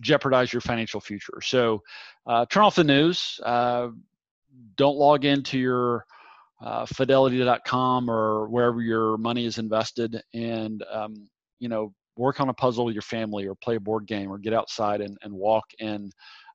jeopardize 0.00 0.52
your 0.52 0.60
financial 0.60 1.00
future. 1.00 1.40
So 1.42 1.82
uh, 2.26 2.46
turn 2.46 2.64
off 2.64 2.74
the 2.74 2.84
news. 2.84 3.40
Uh, 3.44 3.88
don't 4.76 4.96
log 4.96 5.24
into 5.24 5.58
your 5.58 6.04
uh, 6.62 6.86
fidelity.com 6.86 8.10
or 8.10 8.48
wherever 8.48 8.80
your 8.80 9.18
money 9.18 9.44
is 9.44 9.58
invested 9.58 10.20
and 10.32 10.82
um, 10.90 11.28
you 11.58 11.68
know 11.68 11.92
work 12.16 12.40
on 12.40 12.48
a 12.48 12.54
puzzle 12.54 12.84
with 12.84 12.94
your 12.94 13.02
family 13.02 13.46
or 13.46 13.54
play 13.56 13.76
a 13.76 13.80
board 13.80 14.06
game 14.06 14.30
or 14.30 14.38
get 14.38 14.54
outside 14.54 15.00
and, 15.00 15.18
and 15.22 15.32
walk 15.32 15.64
and 15.80 16.12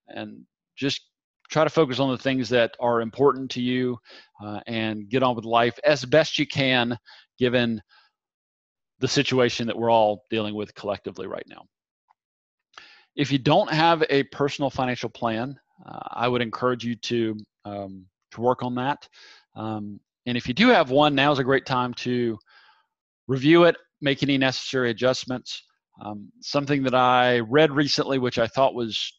and 0.08 0.41
just 0.75 1.01
try 1.50 1.63
to 1.63 1.69
focus 1.69 2.00
on 2.00 2.12
the 2.12 2.17
things 2.17 2.48
that 2.50 2.72
are 2.79 3.01
important 3.01 3.51
to 3.51 3.62
you 3.62 3.98
uh, 4.43 4.60
and 4.67 5.10
get 5.10 5.24
on 5.24 5.36
with 5.36 5.46
life 5.46 5.77
as 5.84 6.05
best 6.05 6.39
you 6.39 6.48
can 6.48 6.98
given 7.38 7.81
the 9.00 9.08
situation 9.08 9.67
that 9.67 9.77
we're 9.77 9.91
all 9.91 10.25
dealing 10.29 10.55
with 10.55 10.74
collectively 10.75 11.27
right 11.27 11.46
now 11.48 11.63
if 13.19 13.31
you 13.31 13.38
don't 13.38 13.71
have 13.71 14.03
a 14.09 14.23
personal 14.23 14.69
financial 14.69 15.09
plan 15.09 15.59
uh, 15.85 15.99
i 16.11 16.27
would 16.27 16.41
encourage 16.41 16.83
you 16.83 16.95
to 16.95 17.35
um, 17.65 18.05
to 18.31 18.41
work 18.41 18.63
on 18.63 18.75
that 18.75 19.07
um, 19.55 19.99
and 20.25 20.38
if 20.38 20.47
you 20.47 20.53
do 20.53 20.69
have 20.69 20.89
one 20.89 21.13
now 21.15 21.31
is 21.31 21.39
a 21.39 21.43
great 21.43 21.65
time 21.65 21.93
to 21.93 22.38
review 23.27 23.63
it 23.63 23.75
make 24.01 24.23
any 24.23 24.38
necessary 24.38 24.89
adjustments 24.89 25.63
um, 26.01 26.31
something 26.41 26.83
that 26.83 26.95
i 26.95 27.39
read 27.39 27.71
recently 27.71 28.17
which 28.17 28.39
i 28.39 28.47
thought 28.47 28.73
was 28.73 29.13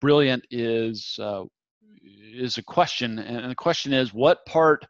brilliant 0.00 0.44
is 0.50 1.16
uh, 1.20 1.44
is 2.02 2.58
a 2.58 2.62
question, 2.62 3.18
and 3.18 3.50
the 3.50 3.54
question 3.54 3.92
is, 3.92 4.12
what 4.12 4.44
part 4.46 4.84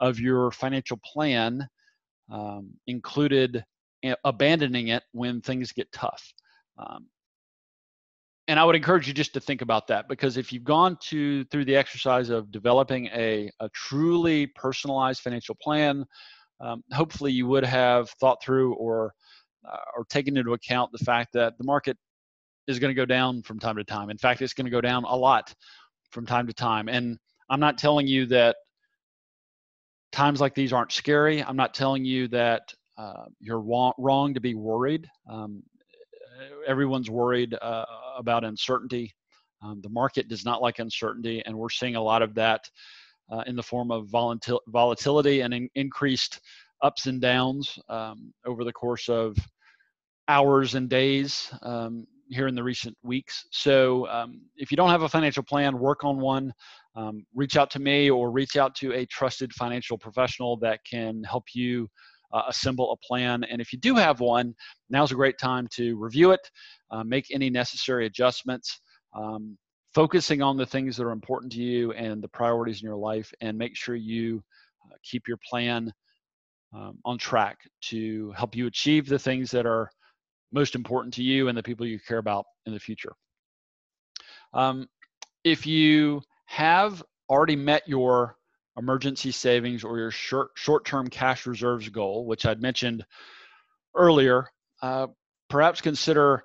of 0.00 0.18
your 0.18 0.50
financial 0.50 0.98
plan 1.04 1.66
um, 2.30 2.70
included 2.86 3.64
abandoning 4.24 4.88
it 4.88 5.02
when 5.12 5.40
things 5.40 5.72
get 5.72 5.90
tough? 5.92 6.32
Um, 6.78 7.06
and 8.48 8.60
I 8.60 8.64
would 8.64 8.76
encourage 8.76 9.08
you 9.08 9.14
just 9.14 9.34
to 9.34 9.40
think 9.40 9.62
about 9.62 9.88
that 9.88 10.08
because 10.08 10.36
if 10.36 10.52
you've 10.52 10.64
gone 10.64 10.96
to 11.08 11.44
through 11.46 11.64
the 11.64 11.76
exercise 11.76 12.30
of 12.30 12.52
developing 12.52 13.06
a, 13.06 13.50
a 13.60 13.68
truly 13.70 14.46
personalized 14.46 15.20
financial 15.20 15.56
plan, 15.60 16.04
um, 16.60 16.82
hopefully 16.92 17.32
you 17.32 17.46
would 17.48 17.64
have 17.64 18.08
thought 18.20 18.42
through 18.42 18.74
or 18.74 19.12
uh, 19.68 19.76
or 19.96 20.04
taken 20.04 20.36
into 20.36 20.52
account 20.52 20.92
the 20.92 21.04
fact 21.04 21.32
that 21.32 21.58
the 21.58 21.64
market 21.64 21.96
is 22.68 22.78
going 22.78 22.90
to 22.90 22.94
go 22.94 23.04
down 23.04 23.42
from 23.42 23.58
time 23.58 23.76
to 23.76 23.84
time. 23.84 24.10
In 24.10 24.18
fact, 24.18 24.40
it's 24.42 24.54
going 24.54 24.64
to 24.64 24.70
go 24.70 24.80
down 24.80 25.04
a 25.04 25.16
lot 25.16 25.52
from 26.10 26.24
time 26.24 26.46
to 26.46 26.52
time. 26.52 26.88
And 26.88 27.18
I'm 27.50 27.60
not 27.60 27.78
telling 27.78 28.06
you 28.06 28.26
that 28.26 28.56
times 30.12 30.40
like 30.40 30.54
these 30.54 30.72
aren't 30.72 30.92
scary. 30.92 31.42
I'm 31.42 31.56
not 31.56 31.74
telling 31.74 32.04
you 32.04 32.28
that 32.28 32.72
uh, 32.96 33.24
you're 33.40 33.60
wrong 33.60 34.34
to 34.34 34.40
be 34.40 34.54
worried. 34.54 35.08
Um, 35.28 35.62
everyone's 36.66 37.10
worried 37.10 37.54
uh, 37.60 37.84
about 38.16 38.44
uncertainty. 38.44 39.14
Um, 39.62 39.80
the 39.82 39.88
market 39.88 40.28
does 40.28 40.44
not 40.44 40.62
like 40.62 40.78
uncertainty, 40.78 41.42
and 41.44 41.56
we're 41.56 41.70
seeing 41.70 41.96
a 41.96 42.02
lot 42.02 42.22
of 42.22 42.34
that 42.34 42.68
uh, 43.30 43.42
in 43.46 43.56
the 43.56 43.62
form 43.62 43.90
of 43.90 44.06
volatil- 44.06 44.60
volatility 44.68 45.40
and 45.40 45.54
in- 45.54 45.70
increased 45.74 46.40
ups 46.82 47.06
and 47.06 47.20
downs 47.20 47.78
um, 47.88 48.32
over 48.44 48.64
the 48.64 48.72
course 48.72 49.08
of 49.08 49.36
hours 50.28 50.74
and 50.74 50.88
days. 50.88 51.52
Um, 51.62 52.06
here 52.28 52.48
in 52.48 52.54
the 52.54 52.62
recent 52.62 52.96
weeks. 53.02 53.46
So 53.50 54.08
um, 54.08 54.40
if 54.56 54.70
you 54.70 54.76
don't 54.76 54.90
have 54.90 55.02
a 55.02 55.08
financial 55.08 55.42
plan, 55.42 55.78
work 55.78 56.04
on 56.04 56.18
one. 56.18 56.52
Um, 56.94 57.26
reach 57.34 57.56
out 57.56 57.70
to 57.72 57.78
me 57.78 58.10
or 58.10 58.30
reach 58.30 58.56
out 58.56 58.74
to 58.76 58.92
a 58.92 59.06
trusted 59.06 59.52
financial 59.52 59.98
professional 59.98 60.56
that 60.58 60.80
can 60.90 61.22
help 61.24 61.44
you 61.52 61.88
uh, 62.36 62.42
assemble 62.48 62.92
a 62.92 63.06
plan. 63.06 63.44
And 63.44 63.60
if 63.62 63.72
you 63.72 63.78
do 63.78 63.94
have 63.96 64.20
one, 64.20 64.54
now's 64.90 65.12
a 65.12 65.14
great 65.14 65.38
time 65.38 65.66
to 65.72 65.96
review 65.96 66.32
it, 66.32 66.40
uh, 66.90 67.02
make 67.02 67.26
any 67.30 67.48
necessary 67.48 68.04
adjustments, 68.04 68.78
um, 69.16 69.56
focusing 69.94 70.42
on 70.42 70.58
the 70.58 70.66
things 70.66 70.96
that 70.96 71.04
are 71.04 71.12
important 71.12 71.50
to 71.52 71.62
you 71.62 71.92
and 71.92 72.22
the 72.22 72.28
priorities 72.28 72.82
in 72.82 72.86
your 72.86 72.98
life, 72.98 73.32
and 73.40 73.56
make 73.56 73.74
sure 73.74 73.94
you 73.94 74.42
uh, 74.84 74.96
keep 75.02 75.26
your 75.26 75.38
plan 75.48 75.90
um, 76.74 76.98
on 77.06 77.16
track 77.16 77.56
to 77.80 78.32
help 78.36 78.54
you 78.54 78.66
achieve 78.66 79.08
the 79.08 79.18
things 79.18 79.50
that 79.50 79.64
are 79.64 79.88
most 80.52 80.74
important 80.74 81.14
to 81.14 81.22
you 81.22 81.48
and 81.48 81.56
the 81.56 81.62
people 81.62 81.86
you 81.86 81.98
care 82.06 82.18
about 82.18 82.44
in 82.66 82.72
the 82.74 82.78
future. 82.78 83.14
Um, 84.52 84.86
if 85.42 85.66
you 85.66 86.20
have 86.46 87.02
already 87.30 87.56
met 87.56 87.88
your 87.88 88.36
emergency 88.78 89.30
savings 89.30 89.84
or 89.84 89.98
your 89.98 90.10
short 90.10 90.50
short-term 90.54 91.08
cash 91.08 91.46
reserves 91.46 91.88
goal, 91.88 92.26
which 92.26 92.46
I'd 92.46 92.62
mentioned 92.62 93.04
earlier, 93.94 94.48
uh, 94.82 95.08
perhaps 95.48 95.80
consider 95.80 96.44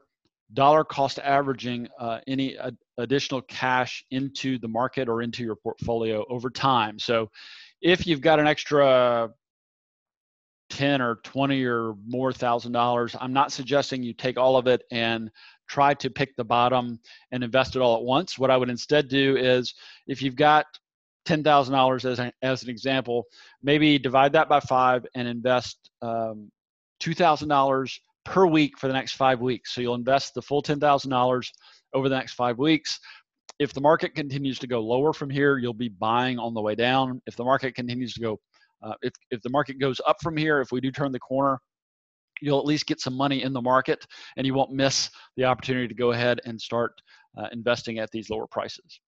dollar 0.54 0.84
cost 0.84 1.20
averaging 1.20 1.88
uh, 2.00 2.20
any 2.28 2.58
ad- 2.58 2.78
additional 2.98 3.42
cash 3.42 4.04
into 4.12 4.58
the 4.60 4.68
market 4.68 5.08
or 5.08 5.22
into 5.22 5.44
your 5.44 5.56
portfolio 5.56 6.26
over 6.30 6.50
time. 6.50 7.00
So 7.00 7.30
if 7.82 8.06
you've 8.06 8.22
got 8.22 8.40
an 8.40 8.48
extra 8.48 9.32
10 10.72 11.02
or 11.02 11.16
20 11.24 11.64
or 11.66 11.96
more 12.08 12.34
thousand 12.34 12.72
dollars. 12.72 13.16
I'm 13.20 13.34
not 13.34 13.52
suggesting 13.52 14.02
you 14.02 14.14
take 14.14 14.38
all 14.38 14.58
of 14.58 14.68
it 14.68 14.84
and 14.90 15.30
try 15.68 15.94
to 15.96 16.10
pick 16.10 16.36
the 16.36 16.44
bottom 16.44 17.00
and 17.32 17.44
invest 17.44 17.76
it 17.76 17.82
all 17.82 17.98
at 17.98 18.04
once. 18.04 18.40
What 18.40 18.50
I 18.50 18.58
would 18.58 18.70
instead 18.70 19.08
do 19.08 19.38
is 19.38 19.76
if 20.08 20.22
you've 20.22 20.36
got 20.36 20.66
$10,000 21.26 22.06
as, 22.06 22.20
an, 22.20 22.32
as 22.42 22.64
an 22.64 22.70
example, 22.70 23.26
maybe 23.62 23.98
divide 24.00 24.34
that 24.34 24.50
by 24.50 24.60
five 24.60 25.06
and 25.16 25.28
invest 25.28 25.90
um, 26.02 26.50
$2,000 27.02 28.00
per 28.26 28.46
week 28.46 28.78
for 28.78 28.88
the 28.88 28.94
next 28.94 29.14
five 29.14 29.40
weeks. 29.40 29.74
So 29.74 29.82
you'll 29.82 29.96
invest 29.96 30.34
the 30.34 30.42
full 30.42 30.62
$10,000 30.62 31.48
over 31.94 32.10
the 32.10 32.16
next 32.16 32.34
five 32.34 32.58
weeks. 32.58 33.00
If 33.60 33.74
the 33.74 33.82
market 33.82 34.16
continues 34.16 34.58
to 34.60 34.68
go 34.68 34.82
lower 34.82 35.14
from 35.14 35.30
here, 35.30 35.58
you'll 35.58 35.74
be 35.74 35.90
buying 35.90 36.40
on 36.40 36.54
the 36.54 36.62
way 36.62 36.76
down. 36.76 37.22
If 37.28 37.36
the 37.36 37.44
market 37.44 37.76
continues 37.76 38.14
to 38.14 38.22
go 38.22 38.40
uh, 38.84 38.94
if, 39.02 39.14
if 39.30 39.42
the 39.42 39.50
market 39.50 39.80
goes 39.80 40.02
up 40.08 40.18
from 40.22 40.36
here, 40.36 40.60
if 40.60 40.72
we 40.72 40.82
do 40.82 40.92
turn 40.92 41.12
the 41.12 41.20
corner, 41.20 41.60
you'll 42.42 42.60
at 42.60 42.66
least 42.66 42.88
get 42.88 43.00
some 43.00 43.14
money 43.14 43.44
in 43.44 43.54
the 43.54 43.62
market 43.62 44.06
and 44.38 44.48
you 44.48 44.54
won't 44.54 44.72
miss 44.72 45.10
the 45.38 45.46
opportunity 45.46 45.88
to 45.88 45.94
go 45.94 46.12
ahead 46.12 46.42
and 46.46 46.60
start 46.60 47.00
uh, 47.38 47.48
investing 47.52 48.00
at 48.00 48.10
these 48.12 48.30
lower 48.30 48.48
prices. 48.48 49.00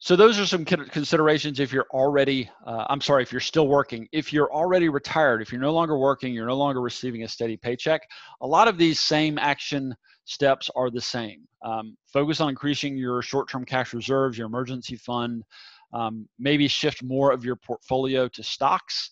So 0.00 0.14
those 0.14 0.38
are 0.38 0.46
some 0.46 0.64
considerations 0.64 1.58
if 1.58 1.72
you're 1.72 1.88
already, 1.90 2.48
uh, 2.64 2.84
I'm 2.88 3.00
sorry, 3.00 3.24
if 3.24 3.32
you're 3.32 3.40
still 3.40 3.66
working. 3.66 4.08
If 4.12 4.32
you're 4.32 4.52
already 4.52 4.88
retired, 4.88 5.42
if 5.42 5.50
you're 5.50 5.60
no 5.60 5.72
longer 5.72 5.98
working, 5.98 6.32
you're 6.32 6.46
no 6.46 6.56
longer 6.56 6.80
receiving 6.80 7.24
a 7.24 7.28
steady 7.28 7.56
paycheck, 7.56 8.02
a 8.40 8.46
lot 8.46 8.68
of 8.68 8.78
these 8.78 9.00
same 9.00 9.38
action 9.38 9.96
steps 10.24 10.70
are 10.76 10.88
the 10.88 11.00
same. 11.00 11.48
Um, 11.64 11.96
focus 12.12 12.40
on 12.40 12.48
increasing 12.48 12.96
your 12.96 13.22
short-term 13.22 13.64
cash 13.64 13.92
reserves, 13.92 14.38
your 14.38 14.46
emergency 14.46 14.94
fund, 14.94 15.42
um, 15.92 16.28
maybe 16.38 16.68
shift 16.68 17.02
more 17.02 17.32
of 17.32 17.44
your 17.44 17.56
portfolio 17.56 18.28
to 18.28 18.42
stocks. 18.42 19.10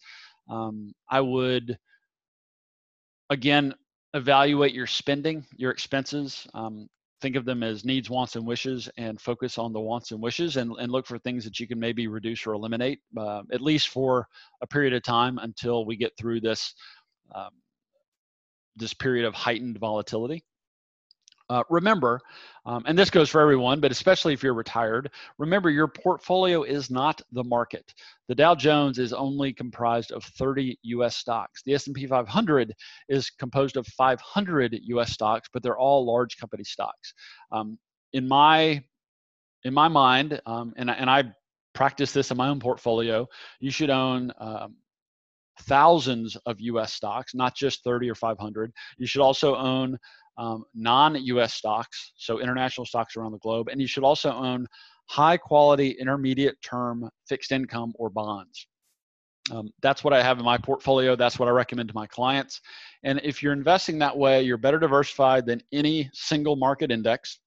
Um, 0.48 0.92
I 1.10 1.20
would, 1.20 1.76
again, 3.30 3.74
evaluate 4.14 4.72
your 4.72 4.86
spending, 4.86 5.44
your 5.56 5.72
expenses. 5.72 6.46
Um, 6.54 6.88
think 7.20 7.36
of 7.36 7.44
them 7.44 7.62
as 7.62 7.84
needs, 7.84 8.10
wants, 8.10 8.36
and 8.36 8.46
wishes, 8.46 8.88
and 8.98 9.20
focus 9.20 9.58
on 9.58 9.72
the 9.72 9.80
wants 9.80 10.12
and 10.12 10.20
wishes, 10.20 10.56
and, 10.56 10.72
and 10.78 10.92
look 10.92 11.06
for 11.06 11.18
things 11.18 11.44
that 11.44 11.58
you 11.58 11.66
can 11.66 11.80
maybe 11.80 12.06
reduce 12.08 12.46
or 12.46 12.52
eliminate, 12.52 13.00
uh, 13.16 13.42
at 13.52 13.60
least 13.60 13.88
for 13.88 14.26
a 14.62 14.66
period 14.66 14.92
of 14.92 15.02
time 15.02 15.38
until 15.38 15.86
we 15.86 15.96
get 15.96 16.12
through 16.18 16.40
this 16.40 16.74
um, 17.34 17.50
this 18.76 18.94
period 18.94 19.24
of 19.24 19.34
heightened 19.34 19.78
volatility. 19.78 20.44
Uh, 21.48 21.62
remember, 21.70 22.20
um, 22.64 22.82
and 22.86 22.98
this 22.98 23.10
goes 23.10 23.30
for 23.30 23.40
everyone, 23.40 23.80
but 23.80 23.92
especially 23.92 24.32
if 24.32 24.42
you're 24.42 24.54
retired, 24.54 25.10
remember 25.38 25.70
your 25.70 25.86
portfolio 25.86 26.64
is 26.64 26.90
not 26.90 27.22
the 27.32 27.44
market. 27.44 27.94
The 28.26 28.34
Dow 28.34 28.54
Jones 28.56 28.98
is 28.98 29.12
only 29.12 29.52
comprised 29.52 30.10
of 30.10 30.24
30 30.24 30.76
U.S. 30.82 31.16
stocks. 31.16 31.62
The 31.62 31.74
S&P 31.74 32.06
500 32.06 32.74
is 33.08 33.30
composed 33.30 33.76
of 33.76 33.86
500 33.86 34.78
U.S. 34.82 35.12
stocks, 35.12 35.48
but 35.52 35.62
they're 35.62 35.78
all 35.78 36.04
large 36.04 36.36
company 36.36 36.64
stocks. 36.64 37.14
Um, 37.52 37.78
in 38.12 38.26
my 38.26 38.82
in 39.64 39.74
my 39.74 39.88
mind, 39.88 40.40
um, 40.46 40.74
and 40.76 40.90
and 40.90 41.10
I 41.10 41.24
practice 41.74 42.12
this 42.12 42.30
in 42.30 42.36
my 42.36 42.48
own 42.48 42.58
portfolio, 42.58 43.28
you 43.60 43.70
should 43.70 43.90
own 43.90 44.32
um, 44.38 44.76
thousands 45.62 46.36
of 46.46 46.60
US 46.60 46.92
stocks, 46.92 47.34
not 47.34 47.54
just 47.54 47.84
30 47.84 48.10
or 48.10 48.14
500. 48.14 48.72
You 48.98 49.06
should 49.06 49.20
also 49.20 49.56
own 49.56 49.98
um, 50.38 50.64
non 50.74 51.16
US 51.16 51.54
stocks, 51.54 52.12
so 52.16 52.40
international 52.40 52.86
stocks 52.86 53.16
around 53.16 53.32
the 53.32 53.38
globe. 53.38 53.68
And 53.68 53.80
you 53.80 53.86
should 53.86 54.04
also 54.04 54.32
own 54.32 54.66
high 55.08 55.36
quality 55.36 55.90
intermediate 56.00 56.60
term 56.62 57.08
fixed 57.28 57.52
income 57.52 57.92
or 57.96 58.10
bonds. 58.10 58.66
Um, 59.50 59.70
that's 59.80 60.02
what 60.02 60.12
I 60.12 60.22
have 60.22 60.38
in 60.38 60.44
my 60.44 60.58
portfolio. 60.58 61.14
That's 61.14 61.38
what 61.38 61.48
I 61.48 61.52
recommend 61.52 61.88
to 61.88 61.94
my 61.94 62.06
clients. 62.06 62.60
And 63.04 63.20
if 63.22 63.42
you're 63.42 63.52
investing 63.52 63.98
that 64.00 64.16
way, 64.16 64.42
you're 64.42 64.56
better 64.56 64.78
diversified 64.78 65.46
than 65.46 65.62
any 65.72 66.10
single 66.12 66.56
market 66.56 66.90
index. 66.90 67.38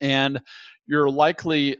And 0.00 0.40
you're 0.86 1.10
likely 1.10 1.78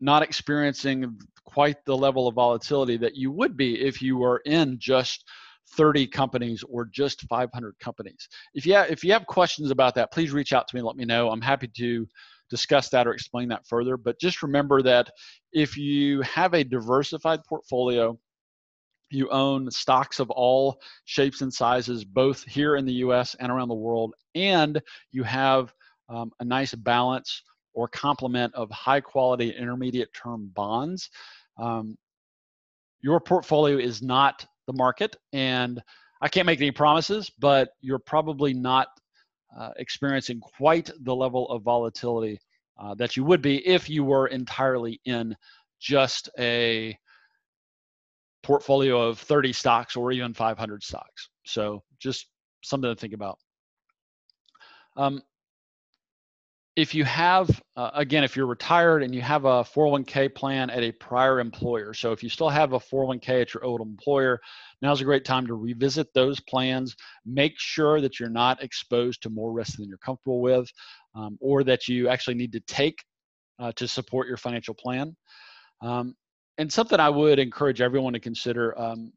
not 0.00 0.22
experiencing 0.22 1.16
quite 1.44 1.84
the 1.84 1.96
level 1.96 2.26
of 2.26 2.34
volatility 2.34 2.96
that 2.96 3.16
you 3.16 3.30
would 3.30 3.56
be 3.56 3.80
if 3.80 4.02
you 4.02 4.16
were 4.16 4.42
in 4.46 4.78
just 4.78 5.24
30 5.72 6.06
companies 6.06 6.64
or 6.68 6.84
just 6.86 7.22
500 7.22 7.78
companies. 7.80 8.28
If 8.54 8.66
you 8.66 8.74
have, 8.74 8.90
if 8.90 9.04
you 9.04 9.12
have 9.12 9.26
questions 9.26 9.70
about 9.70 9.94
that, 9.96 10.12
please 10.12 10.32
reach 10.32 10.52
out 10.52 10.68
to 10.68 10.76
me. 10.76 10.80
and 10.80 10.86
Let 10.86 10.96
me 10.96 11.04
know. 11.04 11.30
I'm 11.30 11.40
happy 11.40 11.68
to 11.76 12.06
discuss 12.48 12.88
that 12.90 13.06
or 13.06 13.12
explain 13.12 13.48
that 13.48 13.66
further. 13.66 13.96
But 13.96 14.20
just 14.20 14.42
remember 14.42 14.82
that 14.82 15.10
if 15.52 15.76
you 15.76 16.22
have 16.22 16.54
a 16.54 16.64
diversified 16.64 17.40
portfolio, 17.44 18.18
you 19.10 19.28
own 19.30 19.70
stocks 19.70 20.18
of 20.18 20.30
all 20.30 20.80
shapes 21.04 21.40
and 21.40 21.52
sizes, 21.52 22.04
both 22.04 22.42
here 22.44 22.76
in 22.76 22.84
the 22.84 22.94
US 22.94 23.34
and 23.38 23.50
around 23.50 23.68
the 23.68 23.74
world, 23.74 24.14
and 24.34 24.80
you 25.12 25.22
have 25.22 25.72
um, 26.08 26.32
a 26.40 26.44
nice 26.44 26.74
balance 26.74 27.42
or 27.72 27.88
complement 27.88 28.54
of 28.54 28.70
high 28.70 29.00
quality 29.00 29.50
intermediate 29.50 30.12
term 30.12 30.50
bonds. 30.54 31.10
Um, 31.58 31.96
your 33.00 33.20
portfolio 33.20 33.76
is 33.78 34.02
not 34.02 34.46
the 34.66 34.72
market, 34.72 35.16
and 35.32 35.82
I 36.20 36.28
can't 36.28 36.46
make 36.46 36.60
any 36.60 36.70
promises, 36.70 37.30
but 37.38 37.70
you're 37.80 37.98
probably 37.98 38.54
not 38.54 38.88
uh, 39.56 39.70
experiencing 39.76 40.40
quite 40.40 40.90
the 41.02 41.14
level 41.14 41.48
of 41.50 41.62
volatility 41.62 42.38
uh, 42.78 42.94
that 42.94 43.16
you 43.16 43.24
would 43.24 43.42
be 43.42 43.66
if 43.66 43.88
you 43.88 44.04
were 44.04 44.26
entirely 44.26 45.00
in 45.04 45.36
just 45.80 46.28
a 46.38 46.96
portfolio 48.42 49.00
of 49.00 49.18
30 49.18 49.52
stocks 49.52 49.96
or 49.96 50.12
even 50.12 50.32
500 50.32 50.82
stocks. 50.82 51.30
So 51.44 51.82
just 51.98 52.28
something 52.62 52.90
to 52.90 52.96
think 52.96 53.12
about. 53.12 53.38
Um, 54.96 55.22
if 56.76 56.94
you 56.94 57.04
have, 57.04 57.48
uh, 57.76 57.90
again, 57.94 58.22
if 58.22 58.36
you're 58.36 58.46
retired 58.46 59.02
and 59.02 59.14
you 59.14 59.22
have 59.22 59.46
a 59.46 59.64
401k 59.64 60.34
plan 60.34 60.68
at 60.68 60.82
a 60.82 60.92
prior 60.92 61.40
employer, 61.40 61.94
so 61.94 62.12
if 62.12 62.22
you 62.22 62.28
still 62.28 62.50
have 62.50 62.74
a 62.74 62.78
401k 62.78 63.40
at 63.40 63.54
your 63.54 63.64
old 63.64 63.80
employer, 63.80 64.38
now's 64.82 65.00
a 65.00 65.04
great 65.04 65.24
time 65.24 65.46
to 65.46 65.54
revisit 65.54 66.12
those 66.12 66.38
plans. 66.40 66.94
Make 67.24 67.54
sure 67.56 68.02
that 68.02 68.20
you're 68.20 68.28
not 68.28 68.62
exposed 68.62 69.22
to 69.22 69.30
more 69.30 69.52
risk 69.52 69.78
than 69.78 69.88
you're 69.88 69.96
comfortable 69.96 70.42
with, 70.42 70.70
um, 71.14 71.38
or 71.40 71.64
that 71.64 71.88
you 71.88 72.08
actually 72.08 72.34
need 72.34 72.52
to 72.52 72.60
take 72.60 73.02
uh, 73.58 73.72
to 73.76 73.88
support 73.88 74.28
your 74.28 74.36
financial 74.36 74.74
plan. 74.74 75.16
Um, 75.80 76.14
and 76.58 76.70
something 76.70 77.00
I 77.00 77.08
would 77.08 77.38
encourage 77.38 77.80
everyone 77.80 78.12
to 78.12 78.20
consider 78.20 78.78
um, 78.78 79.12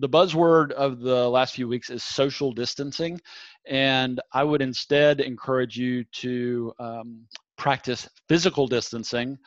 the 0.00 0.08
buzzword 0.08 0.72
of 0.72 1.00
the 1.00 1.28
last 1.28 1.54
few 1.54 1.68
weeks 1.68 1.90
is 1.90 2.02
social 2.02 2.52
distancing. 2.52 3.20
And 3.66 4.20
I 4.32 4.42
would 4.42 4.62
instead 4.62 5.20
encourage 5.20 5.76
you 5.76 6.04
to 6.04 6.72
um, 6.78 7.26
practice 7.58 8.08
physical 8.26 8.66
distancing, 8.66 9.38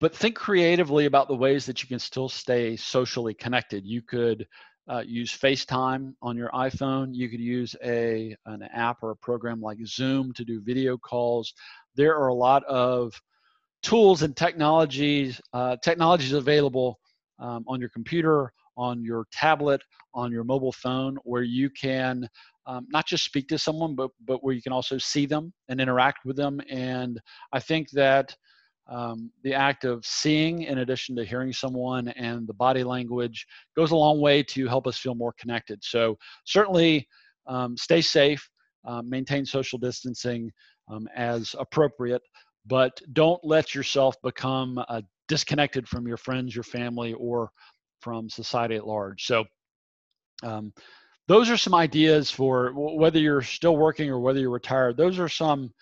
but 0.00 0.14
think 0.14 0.36
creatively 0.36 1.06
about 1.06 1.26
the 1.26 1.34
ways 1.36 1.66
that 1.66 1.82
you 1.82 1.88
can 1.88 1.98
still 1.98 2.28
stay 2.28 2.76
socially 2.76 3.34
connected. 3.34 3.84
You 3.84 4.00
could 4.00 4.46
uh, 4.88 5.02
use 5.04 5.36
FaceTime 5.36 6.14
on 6.22 6.36
your 6.36 6.50
iPhone. 6.50 7.08
You 7.12 7.28
could 7.28 7.40
use 7.40 7.74
a 7.84 8.34
an 8.46 8.62
app 8.72 9.02
or 9.02 9.10
a 9.10 9.16
program 9.16 9.60
like 9.60 9.78
Zoom 9.84 10.32
to 10.34 10.44
do 10.44 10.62
video 10.62 10.96
calls. 10.96 11.52
There 11.96 12.16
are 12.16 12.28
a 12.28 12.34
lot 12.34 12.64
of 12.64 13.12
tools 13.82 14.22
and 14.22 14.36
technologies 14.36 15.40
uh, 15.52 15.76
technologies 15.82 16.32
available 16.32 16.98
um, 17.40 17.64
on 17.66 17.80
your 17.80 17.88
computer, 17.90 18.52
on 18.76 19.02
your 19.02 19.26
tablet, 19.32 19.82
on 20.14 20.30
your 20.30 20.44
mobile 20.44 20.72
phone, 20.72 21.16
where 21.24 21.42
you 21.42 21.70
can 21.70 22.28
um, 22.66 22.86
not 22.90 23.06
just 23.06 23.24
speak 23.24 23.48
to 23.48 23.58
someone, 23.58 23.94
but 23.94 24.10
but 24.26 24.44
where 24.44 24.54
you 24.54 24.62
can 24.62 24.72
also 24.72 24.98
see 24.98 25.26
them 25.26 25.52
and 25.68 25.80
interact 25.80 26.24
with 26.24 26.36
them. 26.36 26.60
And 26.70 27.20
I 27.52 27.60
think 27.60 27.90
that 27.90 28.34
um, 28.88 29.30
the 29.44 29.54
act 29.54 29.84
of 29.84 30.04
seeing, 30.04 30.62
in 30.62 30.78
addition 30.78 31.14
to 31.16 31.24
hearing 31.24 31.52
someone, 31.52 32.08
and 32.08 32.46
the 32.46 32.54
body 32.54 32.82
language 32.84 33.46
goes 33.76 33.90
a 33.92 33.96
long 33.96 34.20
way 34.20 34.42
to 34.44 34.66
help 34.66 34.86
us 34.86 34.98
feel 34.98 35.14
more 35.14 35.34
connected. 35.38 35.82
So 35.82 36.16
certainly, 36.44 37.06
um, 37.46 37.76
stay 37.76 38.00
safe, 38.00 38.48
uh, 38.84 39.02
maintain 39.02 39.44
social 39.46 39.78
distancing 39.78 40.50
um, 40.88 41.08
as 41.14 41.54
appropriate 41.58 42.22
but 42.66 43.00
don't 43.12 43.40
let 43.42 43.74
yourself 43.74 44.16
become 44.22 44.78
uh, 44.88 45.00
disconnected 45.30 45.88
from 45.88 46.06
your 46.06 46.18
friends, 46.18 46.54
your 46.54 46.64
family, 46.64 47.14
or 47.14 47.50
from 48.00 48.28
society 48.28 48.74
at 48.74 48.86
large. 48.86 49.24
So, 49.24 49.44
um, 50.42 50.72
those 51.28 51.48
are 51.48 51.56
some 51.56 51.74
ideas 51.74 52.30
for 52.30 52.72
whether 52.74 53.20
you're 53.20 53.42
still 53.42 53.76
working 53.76 54.10
or 54.10 54.18
whether 54.18 54.40
you're 54.40 54.50
retired. 54.50 54.96
Those 54.96 55.20
are 55.20 55.28
some 55.28 55.72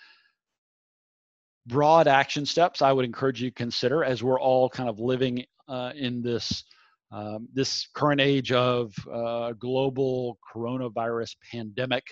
broad 1.66 2.06
action 2.06 2.44
steps 2.44 2.82
I 2.82 2.92
would 2.92 3.06
encourage 3.06 3.40
you 3.40 3.48
to 3.50 3.54
consider 3.54 4.04
as 4.04 4.22
we're 4.22 4.40
all 4.40 4.68
kind 4.68 4.90
of 4.90 5.00
living 5.00 5.44
uh, 5.68 5.92
in 5.96 6.22
this 6.22 6.64
um, 7.10 7.48
this 7.54 7.88
current 7.94 8.20
age 8.20 8.52
of 8.52 8.92
uh, 9.10 9.52
global 9.52 10.38
coronavirus 10.54 11.36
pandemic 11.50 12.04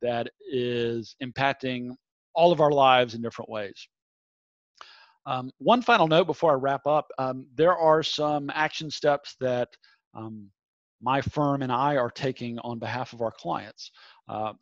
that 0.00 0.28
is 0.50 1.14
impacting 1.22 1.90
all 2.34 2.50
of 2.50 2.62
our 2.62 2.70
lives 2.70 3.14
in 3.14 3.20
different 3.20 3.50
ways. 3.50 3.88
Um, 5.28 5.50
one 5.58 5.82
final 5.82 6.08
note 6.08 6.26
before 6.26 6.52
I 6.52 6.54
wrap 6.54 6.86
up 6.86 7.10
um, 7.18 7.46
there 7.54 7.76
are 7.76 8.02
some 8.02 8.50
action 8.54 8.90
steps 8.90 9.36
that 9.40 9.68
um, 10.14 10.48
my 11.02 11.20
firm 11.20 11.60
and 11.60 11.70
I 11.70 11.96
are 11.96 12.10
taking 12.10 12.58
on 12.60 12.78
behalf 12.78 13.12
of 13.12 13.20
our 13.20 13.30
clients. 13.30 13.90
Uh, 14.26 14.54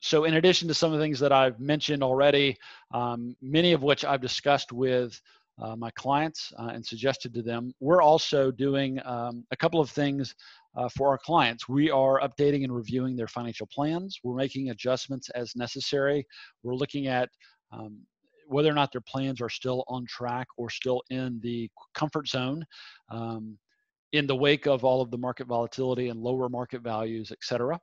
so, 0.00 0.24
in 0.24 0.34
addition 0.34 0.68
to 0.68 0.74
some 0.74 0.92
of 0.92 0.98
the 0.98 1.02
things 1.02 1.18
that 1.20 1.32
I've 1.32 1.58
mentioned 1.60 2.02
already, 2.02 2.58
um, 2.92 3.34
many 3.40 3.72
of 3.72 3.82
which 3.82 4.04
I've 4.04 4.20
discussed 4.20 4.70
with 4.70 5.18
uh, 5.58 5.74
my 5.76 5.90
clients 5.92 6.52
uh, 6.58 6.72
and 6.74 6.84
suggested 6.84 7.32
to 7.32 7.42
them, 7.42 7.72
we're 7.80 8.02
also 8.02 8.50
doing 8.50 9.00
um, 9.06 9.46
a 9.50 9.56
couple 9.56 9.80
of 9.80 9.88
things 9.88 10.34
uh, 10.76 10.90
for 10.90 11.08
our 11.08 11.16
clients. 11.16 11.70
We 11.70 11.90
are 11.90 12.20
updating 12.20 12.64
and 12.64 12.74
reviewing 12.74 13.16
their 13.16 13.28
financial 13.28 13.66
plans. 13.68 14.20
We're 14.22 14.36
making 14.36 14.68
adjustments 14.68 15.30
as 15.30 15.56
necessary. 15.56 16.26
We're 16.62 16.74
looking 16.74 17.06
at 17.06 17.30
um, 17.72 18.00
whether 18.46 18.70
or 18.70 18.74
not 18.74 18.92
their 18.92 19.00
plans 19.00 19.40
are 19.40 19.48
still 19.48 19.84
on 19.88 20.06
track 20.06 20.46
or 20.56 20.70
still 20.70 21.02
in 21.10 21.40
the 21.42 21.70
comfort 21.94 22.28
zone 22.28 22.64
um, 23.10 23.58
in 24.12 24.26
the 24.26 24.36
wake 24.36 24.66
of 24.66 24.84
all 24.84 25.00
of 25.00 25.10
the 25.10 25.18
market 25.18 25.46
volatility 25.46 26.08
and 26.08 26.20
lower 26.20 26.48
market 26.48 26.82
values, 26.82 27.32
et 27.32 27.38
cetera. 27.42 27.78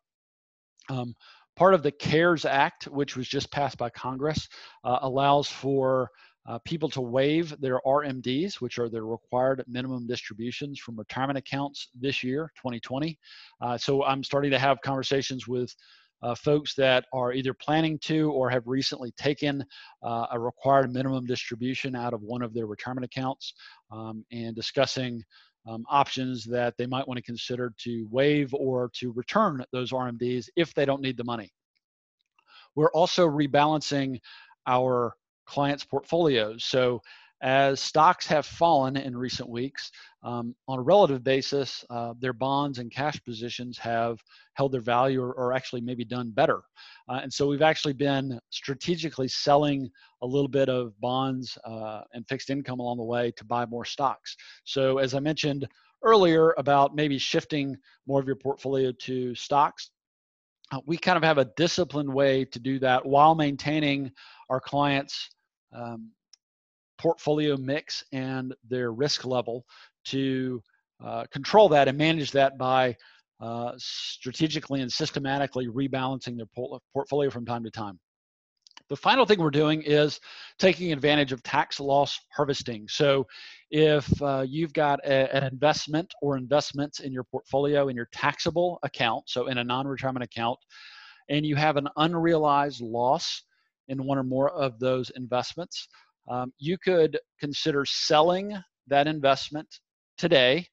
Um, 0.90 1.14
part 1.56 1.74
of 1.74 1.84
the 1.84 1.92
CARES 1.92 2.46
Act, 2.46 2.88
which 2.88 3.16
was 3.18 3.28
just 3.28 3.52
passed 3.52 3.78
by 3.78 3.90
Congress, 3.90 4.48
uh, 4.84 5.00
allows 5.02 5.48
for 5.48 6.10
uh, 6.48 6.58
people 6.66 6.90
to 6.90 7.02
waive 7.02 7.56
their 7.60 7.80
RMDs, 7.86 8.56
which 8.56 8.80
are 8.80 8.90
the 8.90 9.02
required 9.02 9.64
minimum 9.68 10.08
distributions 10.08 10.80
from 10.80 10.98
retirement 10.98 11.38
accounts 11.38 11.90
this 12.00 12.24
year, 12.24 12.52
2020. 12.58 13.18
Uh, 13.62 13.78
so 13.78 14.04
I'm 14.04 14.24
starting 14.24 14.52
to 14.52 14.60
have 14.60 14.82
conversations 14.82 15.48
with 15.48 15.74
uh, 16.24 16.36
folks 16.36 16.76
that 16.76 17.06
are 17.14 17.34
either 17.34 17.54
planning 17.54 17.98
to 18.00 18.32
or 18.32 18.50
have 18.50 18.68
recently 18.68 19.12
taken 19.14 19.64
uh, 20.04 20.28
a 20.32 20.40
required 20.40 20.94
minimum 20.94 21.26
distribution 21.26 21.96
out 21.96 22.14
of 22.14 22.22
one 22.22 22.42
of 22.42 22.54
their 22.54 22.66
retirement 22.66 23.06
accounts 23.06 23.54
um, 23.92 24.24
and 24.32 24.56
discussing 24.56 25.24
um, 25.68 25.86
options 25.90 26.44
that 26.46 26.74
they 26.78 26.86
might 26.86 27.08
want 27.08 27.18
to 27.18 27.24
consider 27.24 27.74
to 27.78 28.08
waive 28.10 28.54
or 28.54 28.90
to 28.94 29.12
return 29.12 29.64
those 29.72 29.92
RMDs 29.92 30.50
if 30.56 30.74
they 30.74 30.86
don't 30.86 31.02
need 31.02 31.18
the 31.18 31.24
money. 31.24 31.52
We're 32.76 32.92
also 32.92 33.28
rebalancing 33.28 34.20
our 34.68 35.16
clients' 35.46 35.84
portfolios. 35.84 36.64
So 36.64 37.02
as 37.42 37.80
stocks 37.80 38.28
have 38.28 38.46
fallen 38.46 38.96
in 38.96 39.18
recent 39.18 39.50
weeks, 39.50 39.92
um, 40.24 40.56
on 40.68 40.78
a 40.78 40.82
relative 40.82 41.24
basis, 41.24 41.84
uh, 41.90 42.14
their 42.20 42.34
bonds 42.34 42.78
and 42.78 42.92
cash 42.92 43.22
positions 43.24 43.78
have 43.80 44.20
held 44.54 44.72
their 44.72 44.82
value 44.82 45.22
or, 45.22 45.34
or 45.34 45.52
actually 45.52 45.82
maybe 45.82 46.06
done 46.06 46.30
better. 46.30 46.62
Uh, 47.10 47.20
and 47.24 47.34
so 47.34 47.48
we've 47.48 47.64
actually 47.64 47.94
been 47.94 48.40
strategically 48.52 49.28
selling 49.28 49.90
a 50.22 50.28
little 50.28 50.48
bit 50.48 50.70
of 50.70 51.00
bonds 51.00 51.58
uh, 51.66 52.02
and 52.14 52.28
fixed 52.28 52.52
income 52.52 52.80
along 52.80 52.98
the 52.98 53.04
way 53.04 53.32
to 53.32 53.44
buy 53.44 53.66
more 53.66 53.86
stocks. 53.86 54.38
So, 54.64 55.00
as 55.00 55.16
I 55.16 55.20
mentioned 55.20 55.68
earlier 56.04 56.54
about 56.58 56.96
maybe 56.96 57.18
shifting 57.18 57.76
more 58.06 58.20
of 58.20 58.28
your 58.28 58.36
portfolio 58.36 58.92
to 58.92 59.34
stocks, 59.34 59.90
uh, 60.72 60.80
we 60.86 60.98
kind 60.98 61.18
of 61.18 61.24
have 61.24 61.40
a 61.40 61.46
disciplined 61.58 62.14
way 62.14 62.46
to 62.46 62.60
do 62.60 62.78
that 62.80 63.04
while 63.04 63.34
maintaining 63.34 64.12
our 64.50 64.60
clients' 64.60 65.30
um, 65.74 66.12
portfolio 67.02 67.58
mix 67.58 68.04
and 68.12 68.54
their 68.70 68.92
risk 68.92 69.26
level 69.26 69.66
to 70.06 70.62
uh, 71.04 71.26
control 71.32 71.68
that 71.68 71.88
and 71.88 71.98
manage 71.98 72.32
that 72.32 72.58
by 72.60 72.96
uh, 73.42 73.72
strategically 73.78 74.82
and 74.82 74.92
systematically 74.92 75.68
rebalancing 75.68 76.38
their 76.38 76.78
portfolio 76.94 77.32
from 77.32 77.44
time 77.44 77.64
to 77.64 77.72
time. 77.72 78.00
The 78.88 78.96
final 78.96 79.26
thing 79.26 79.40
we're 79.40 79.50
doing 79.50 79.82
is 79.82 80.20
taking 80.60 80.92
advantage 80.92 81.32
of 81.32 81.42
tax 81.42 81.80
loss 81.80 82.20
harvesting. 82.36 82.88
So, 82.88 83.26
if 83.72 84.22
uh, 84.22 84.46
you've 84.48 84.74
got 84.74 85.00
a, 85.06 85.34
an 85.34 85.44
investment 85.44 86.14
or 86.22 86.38
investments 86.38 87.00
in 87.00 87.14
your 87.14 87.24
portfolio 87.24 87.88
in 87.88 87.96
your 87.96 88.10
taxable 88.12 88.80
account, 88.84 89.24
so 89.28 89.48
in 89.48 89.58
a 89.58 89.64
non 89.64 89.88
retirement 89.88 90.24
account, 90.24 90.60
and 91.30 91.46
you 91.46 91.56
have 91.56 91.78
an 91.78 91.88
unrealized 91.96 92.82
loss 92.82 93.44
in 93.88 94.06
one 94.06 94.18
or 94.18 94.24
more 94.24 94.52
of 94.52 94.78
those 94.80 95.10
investments, 95.12 95.88
um, 96.30 96.54
you 96.58 96.78
could 96.78 97.20
consider 97.40 97.86
selling 97.86 98.58
that 98.88 99.08
investment 99.08 99.68
today, 100.18 100.68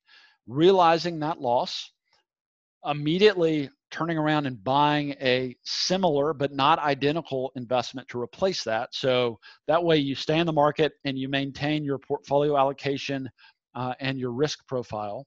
realizing 0.47 1.19
that 1.21 1.41
loss, 1.41 1.93
immediately 2.85 3.71
turning 3.91 4.19
around 4.19 4.47
and 4.47 4.63
buying 4.63 5.13
a 5.21 5.57
similar 5.65 6.35
but 6.35 6.53
not 6.53 6.79
identical 6.79 7.51
investment 7.57 8.07
to 8.09 8.21
replace 8.21 8.63
that. 8.65 8.91
So 8.93 9.39
that 9.67 9.83
way 9.83 9.97
you 9.97 10.15
stay 10.15 10.39
in 10.39 10.47
the 10.47 10.53
market 10.53 10.93
and 11.05 11.19
you 11.19 11.29
maintain 11.29 11.85
your 11.85 11.99
portfolio 11.99 12.57
allocation 12.57 13.29
uh, 13.75 13.95
and 14.01 14.19
your 14.19 14.33
risk 14.33 14.67
profile. 14.67 15.27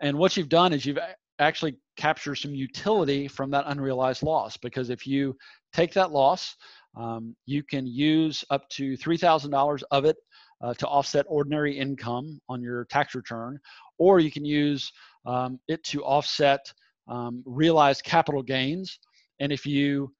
And 0.00 0.18
what 0.18 0.36
you've 0.36 0.48
done 0.48 0.72
is 0.72 0.84
you've 0.84 0.98
actually 1.38 1.76
captured 1.96 2.36
some 2.36 2.54
utility 2.54 3.26
from 3.28 3.50
that 3.50 3.64
unrealized 3.68 4.22
loss 4.22 4.56
because 4.56 4.90
if 4.90 5.06
you 5.06 5.36
take 5.72 5.92
that 5.94 6.10
loss, 6.10 6.56
um, 6.96 7.34
you 7.46 7.62
can 7.62 7.86
use 7.86 8.44
up 8.50 8.68
to 8.70 8.96
$3,000 8.96 9.82
of 9.90 10.04
it 10.04 10.16
uh, 10.62 10.74
to 10.74 10.86
offset 10.86 11.26
ordinary 11.28 11.76
income 11.76 12.40
on 12.48 12.62
your 12.62 12.84
tax 12.86 13.14
return, 13.14 13.58
or 13.98 14.20
you 14.20 14.30
can 14.30 14.44
use 14.44 14.90
um, 15.26 15.58
it 15.68 15.82
to 15.84 16.02
offset 16.04 16.72
um, 17.08 17.42
realized 17.44 18.04
capital 18.04 18.42
gains. 18.42 18.98
And 19.40 19.52
if 19.52 19.66
you 19.66 20.12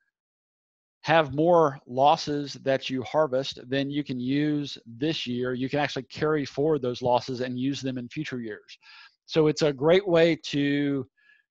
have 1.02 1.34
more 1.34 1.78
losses 1.87 2.54
that 2.64 2.88
you 2.88 3.02
harvest, 3.02 3.60
then 3.68 3.90
you 3.90 4.02
can 4.02 4.18
use 4.18 4.78
this 4.87 5.26
year, 5.26 5.52
you 5.52 5.68
can 5.68 5.78
actually 5.78 6.04
carry 6.04 6.46
forward 6.46 6.80
those 6.80 7.02
losses 7.02 7.40
and 7.40 7.58
use 7.58 7.82
them 7.82 7.98
in 7.98 8.08
future 8.08 8.40
years. 8.40 8.78
So 9.26 9.46
it's 9.46 9.62
a 9.62 9.72
great 9.72 10.06
way 10.06 10.37
to 10.46 11.06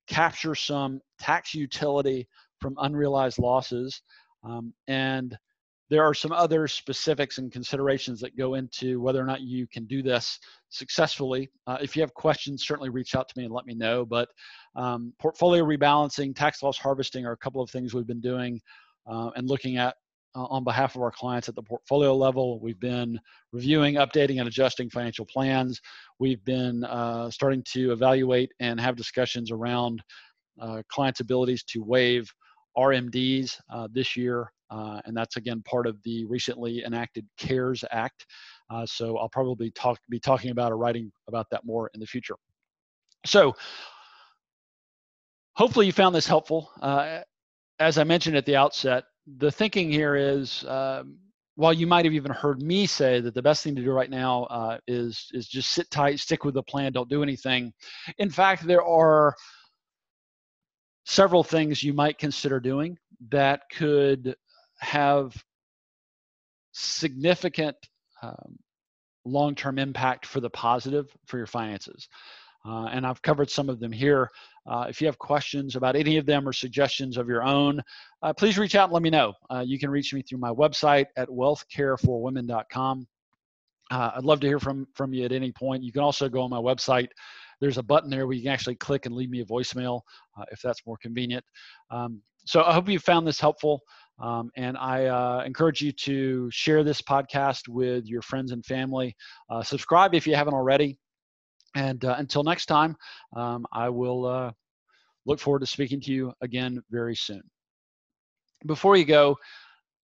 capture 0.07 0.55
some 0.55 0.99
tax 1.19 1.53
utility 1.53 2.27
from 2.59 2.75
unrealized 2.79 3.39
losses. 3.39 4.01
Um, 4.43 4.73
and 4.87 5.37
there 5.89 6.03
are 6.03 6.13
some 6.13 6.31
other 6.31 6.67
specifics 6.67 7.37
and 7.37 7.51
considerations 7.51 8.19
that 8.21 8.37
go 8.37 8.55
into 8.55 8.99
whether 8.99 9.21
or 9.21 9.25
not 9.25 9.41
you 9.41 9.67
can 9.67 9.85
do 9.85 10.01
this 10.01 10.39
successfully. 10.69 11.49
Uh, 11.67 11.77
if 11.81 11.95
you 11.95 12.01
have 12.01 12.13
questions, 12.13 12.65
certainly 12.65 12.89
reach 12.89 13.15
out 13.15 13.27
to 13.29 13.37
me 13.37 13.45
and 13.45 13.53
let 13.53 13.65
me 13.65 13.75
know. 13.75 14.05
But 14.05 14.29
um, 14.75 15.13
portfolio 15.19 15.63
rebalancing, 15.63 16.35
tax 16.35 16.63
loss 16.63 16.77
harvesting 16.77 17.25
are 17.25 17.33
a 17.33 17.37
couple 17.37 17.61
of 17.61 17.69
things 17.69 17.93
we've 17.93 18.07
been 18.07 18.21
doing 18.21 18.59
uh, 19.05 19.29
and 19.35 19.47
looking 19.47 19.77
at 19.77 19.95
uh, 20.35 20.45
on 20.45 20.63
behalf 20.63 20.95
of 20.95 21.01
our 21.03 21.11
clients 21.11 21.47
at 21.47 21.53
the 21.53 21.61
portfolio 21.61 22.15
level. 22.15 22.59
We've 22.59 22.79
been 22.79 23.19
reviewing, 23.51 23.95
updating, 23.95 24.39
and 24.39 24.47
adjusting 24.47 24.89
financial 24.89 25.25
plans. 25.25 25.79
We've 26.17 26.43
been 26.43 26.83
uh, 26.85 27.29
starting 27.29 27.63
to 27.73 27.91
evaluate 27.91 28.51
and 28.59 28.79
have 28.79 28.95
discussions 28.95 29.51
around 29.51 30.01
uh, 30.59 30.81
clients' 30.89 31.19
abilities 31.19 31.63
to 31.65 31.83
waive 31.83 32.31
RMDs 32.77 33.59
uh, 33.69 33.87
this 33.91 34.15
year 34.15 34.51
uh, 34.73 34.99
and 35.05 35.15
that's 35.15 35.37
again 35.37 35.61
part 35.65 35.85
of 35.85 36.01
the 36.03 36.25
recently 36.25 36.83
enacted 36.83 37.27
CARES 37.37 37.83
Act. 37.91 38.25
Uh, 38.71 38.85
so 38.85 39.17
I'll 39.17 39.29
probably 39.29 39.69
talk 39.71 39.99
be 40.09 40.19
talking 40.19 40.49
about 40.49 40.71
or 40.71 40.77
writing 40.77 41.11
about 41.27 41.47
that 41.51 41.63
more 41.63 41.91
in 41.93 41.99
the 41.99 42.07
future. 42.07 42.35
So 43.25 43.55
hopefully 45.55 45.85
you 45.85 45.91
found 45.91 46.15
this 46.15 46.27
helpful. 46.27 46.71
As 47.79 47.97
I 47.97 48.03
mentioned 48.03 48.35
at 48.35 48.45
the 48.45 48.55
outset, 48.55 49.03
the 49.37 49.51
thinking 49.51 49.91
here 49.91 50.15
is 50.15 50.65
um, 50.65 51.17
while 51.55 51.73
you 51.73 51.85
might 51.85 52.05
have 52.05 52.13
even 52.13 52.31
heard 52.31 52.61
me 52.61 52.85
say 52.87 53.19
that 53.19 53.35
the 53.35 53.41
best 53.41 53.63
thing 53.63 53.75
to 53.75 53.83
do 53.83 53.91
right 53.91 54.09
now 54.09 54.43
uh, 54.45 54.77
is 54.87 55.29
is 55.33 55.47
just 55.47 55.69
sit 55.69 55.89
tight, 55.91 56.19
stick 56.19 56.43
with 56.45 56.55
the 56.55 56.63
plan, 56.63 56.91
don't 56.91 57.09
do 57.09 57.21
anything. 57.21 57.71
In 58.17 58.29
fact, 58.29 58.65
there 58.65 58.83
are 58.83 59.35
several 61.05 61.43
things 61.43 61.83
you 61.83 61.93
might 61.93 62.17
consider 62.17 62.59
doing 62.59 62.97
that 63.29 63.61
could 63.71 64.35
have 64.79 65.33
significant 66.71 67.75
um, 68.21 68.57
long-term 69.25 69.79
impact 69.79 70.25
for 70.25 70.39
the 70.39 70.49
positive 70.49 71.15
for 71.25 71.37
your 71.37 71.47
finances. 71.47 72.07
Uh, 72.65 72.85
and 72.85 73.05
I've 73.05 73.21
covered 73.21 73.49
some 73.49 73.69
of 73.69 73.79
them 73.79 73.91
here. 73.91 74.29
Uh, 74.65 74.85
if 74.87 75.01
you 75.01 75.07
have 75.07 75.19
questions 75.19 75.75
about 75.75 75.97
any 75.97 76.17
of 76.17 76.25
them 76.25 76.47
or 76.47 76.53
suggestions 76.53 77.17
of 77.17 77.27
your 77.27 77.43
own, 77.43 77.81
uh, 78.21 78.31
please 78.33 78.57
reach 78.57 78.75
out 78.75 78.85
and 78.85 78.93
let 78.93 79.03
me 79.03 79.09
know. 79.09 79.33
Uh, 79.49 79.63
you 79.65 79.77
can 79.77 79.89
reach 79.89 80.13
me 80.13 80.21
through 80.21 80.37
my 80.37 80.49
website 80.49 81.07
at 81.17 81.27
wealthcareforwomen.com. 81.27 83.07
Uh, 83.91 84.11
I'd 84.15 84.23
love 84.23 84.39
to 84.39 84.47
hear 84.47 84.59
from, 84.59 84.87
from 84.93 85.13
you 85.13 85.25
at 85.25 85.33
any 85.33 85.51
point. 85.51 85.83
You 85.83 85.91
can 85.91 86.01
also 86.01 86.29
go 86.29 86.41
on 86.41 86.49
my 86.49 86.57
website. 86.57 87.09
There's 87.63 87.77
a 87.77 87.83
button 87.83 88.09
there 88.09 88.27
where 88.27 88.35
you 88.35 88.43
can 88.43 88.51
actually 88.51 88.75
click 88.75 89.05
and 89.05 89.15
leave 89.15 89.29
me 89.29 89.39
a 89.39 89.45
voicemail 89.45 90.01
uh, 90.37 90.43
if 90.51 90.61
that's 90.61 90.85
more 90.85 90.97
convenient. 90.97 91.45
Um, 91.91 92.21
so 92.43 92.61
I 92.61 92.73
hope 92.73 92.89
you 92.89 92.99
found 92.99 93.25
this 93.25 93.39
helpful. 93.39 93.79
Um, 94.19 94.51
and 94.57 94.77
I 94.77 95.05
uh, 95.05 95.43
encourage 95.45 95.79
you 95.79 95.93
to 95.93 96.51
share 96.51 96.83
this 96.83 97.01
podcast 97.01 97.69
with 97.69 98.05
your 98.05 98.21
friends 98.21 98.51
and 98.51 98.65
family. 98.65 99.15
Uh, 99.49 99.63
subscribe 99.63 100.13
if 100.13 100.27
you 100.27 100.35
haven't 100.35 100.53
already. 100.53 100.99
And 101.73 102.03
uh, 102.03 102.15
until 102.17 102.43
next 102.43 102.65
time, 102.65 102.97
um, 103.33 103.65
I 103.71 103.87
will 103.87 104.25
uh, 104.25 104.51
look 105.25 105.39
forward 105.39 105.61
to 105.61 105.65
speaking 105.65 106.01
to 106.01 106.11
you 106.11 106.33
again 106.41 106.81
very 106.91 107.15
soon. 107.15 107.43
Before 108.65 108.97
you 108.97 109.05
go, 109.05 109.37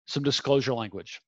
some 0.07 0.23
disclosure 0.23 0.73
language. 0.73 1.21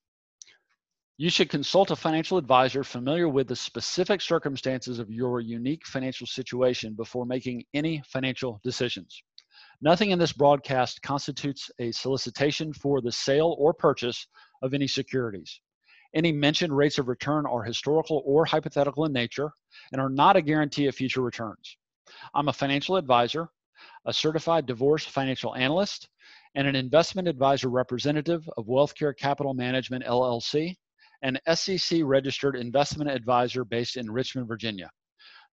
You 1.19 1.31
should 1.31 1.49
consult 1.49 1.91
a 1.91 1.97
financial 1.97 2.37
advisor 2.37 2.85
familiar 2.85 3.27
with 3.27 3.49
the 3.49 3.57
specific 3.57 4.21
circumstances 4.21 4.99
of 4.99 5.11
your 5.11 5.41
unique 5.41 5.87
financial 5.87 6.27
situation 6.27 6.93
before 6.93 7.25
making 7.25 7.65
any 7.73 8.03
financial 8.07 8.61
decisions. 8.63 9.23
Nothing 9.81 10.11
in 10.11 10.19
this 10.19 10.35
broadcast 10.35 11.01
constitutes 11.01 11.71
a 11.79 11.91
solicitation 11.93 12.75
for 12.75 13.01
the 13.01 13.13
sale 13.13 13.57
or 13.59 13.73
purchase 13.73 14.27
of 14.61 14.75
any 14.75 14.87
securities. 14.87 15.59
Any 16.15 16.33
mentioned 16.33 16.77
rates 16.77 16.99
of 16.99 17.09
return 17.09 17.47
are 17.47 17.63
historical 17.63 18.23
or 18.27 18.45
hypothetical 18.45 19.07
in 19.07 19.13
nature 19.15 19.53
and 19.93 20.03
are 20.03 20.11
not 20.11 20.37
a 20.37 20.43
guarantee 20.43 20.87
of 20.87 20.95
future 20.95 21.23
returns. 21.23 21.79
I'm 22.35 22.49
a 22.49 22.53
financial 22.53 22.97
advisor, 22.97 23.49
a 24.05 24.13
certified 24.13 24.67
divorce 24.67 25.07
financial 25.07 25.55
analyst, 25.55 26.11
and 26.55 26.69
an 26.69 26.77
investment 26.77 27.27
advisor 27.27 27.71
representative 27.71 28.47
of 28.59 28.67
WealthCare 28.67 29.17
Capital 29.17 29.55
Management 29.55 30.05
LLC, 30.05 30.77
an 31.23 31.39
SEC 31.55 32.01
registered 32.03 32.57
investment 32.57 33.11
advisor 33.11 33.65
based 33.65 33.97
in 33.97 34.11
Richmond, 34.11 34.49
Virginia. 34.49 34.91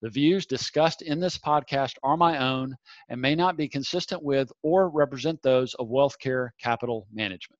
The 0.02 0.10
views 0.10 0.45
discussed 0.45 1.02
in 1.02 1.19
this 1.19 1.38
podcast 1.38 1.93
are 2.04 2.17
my 2.17 2.38
own 2.38 2.76
and 3.10 3.21
may 3.21 3.36
not 3.36 3.56
be 3.56 3.69
consistent 3.69 4.21
with 4.21 4.52
or 4.62 4.89
represent 4.89 5.41
those 5.41 5.73
of 5.76 5.88
WealthCare 5.88 6.49
Capital 6.62 7.08
Management. 7.13 7.60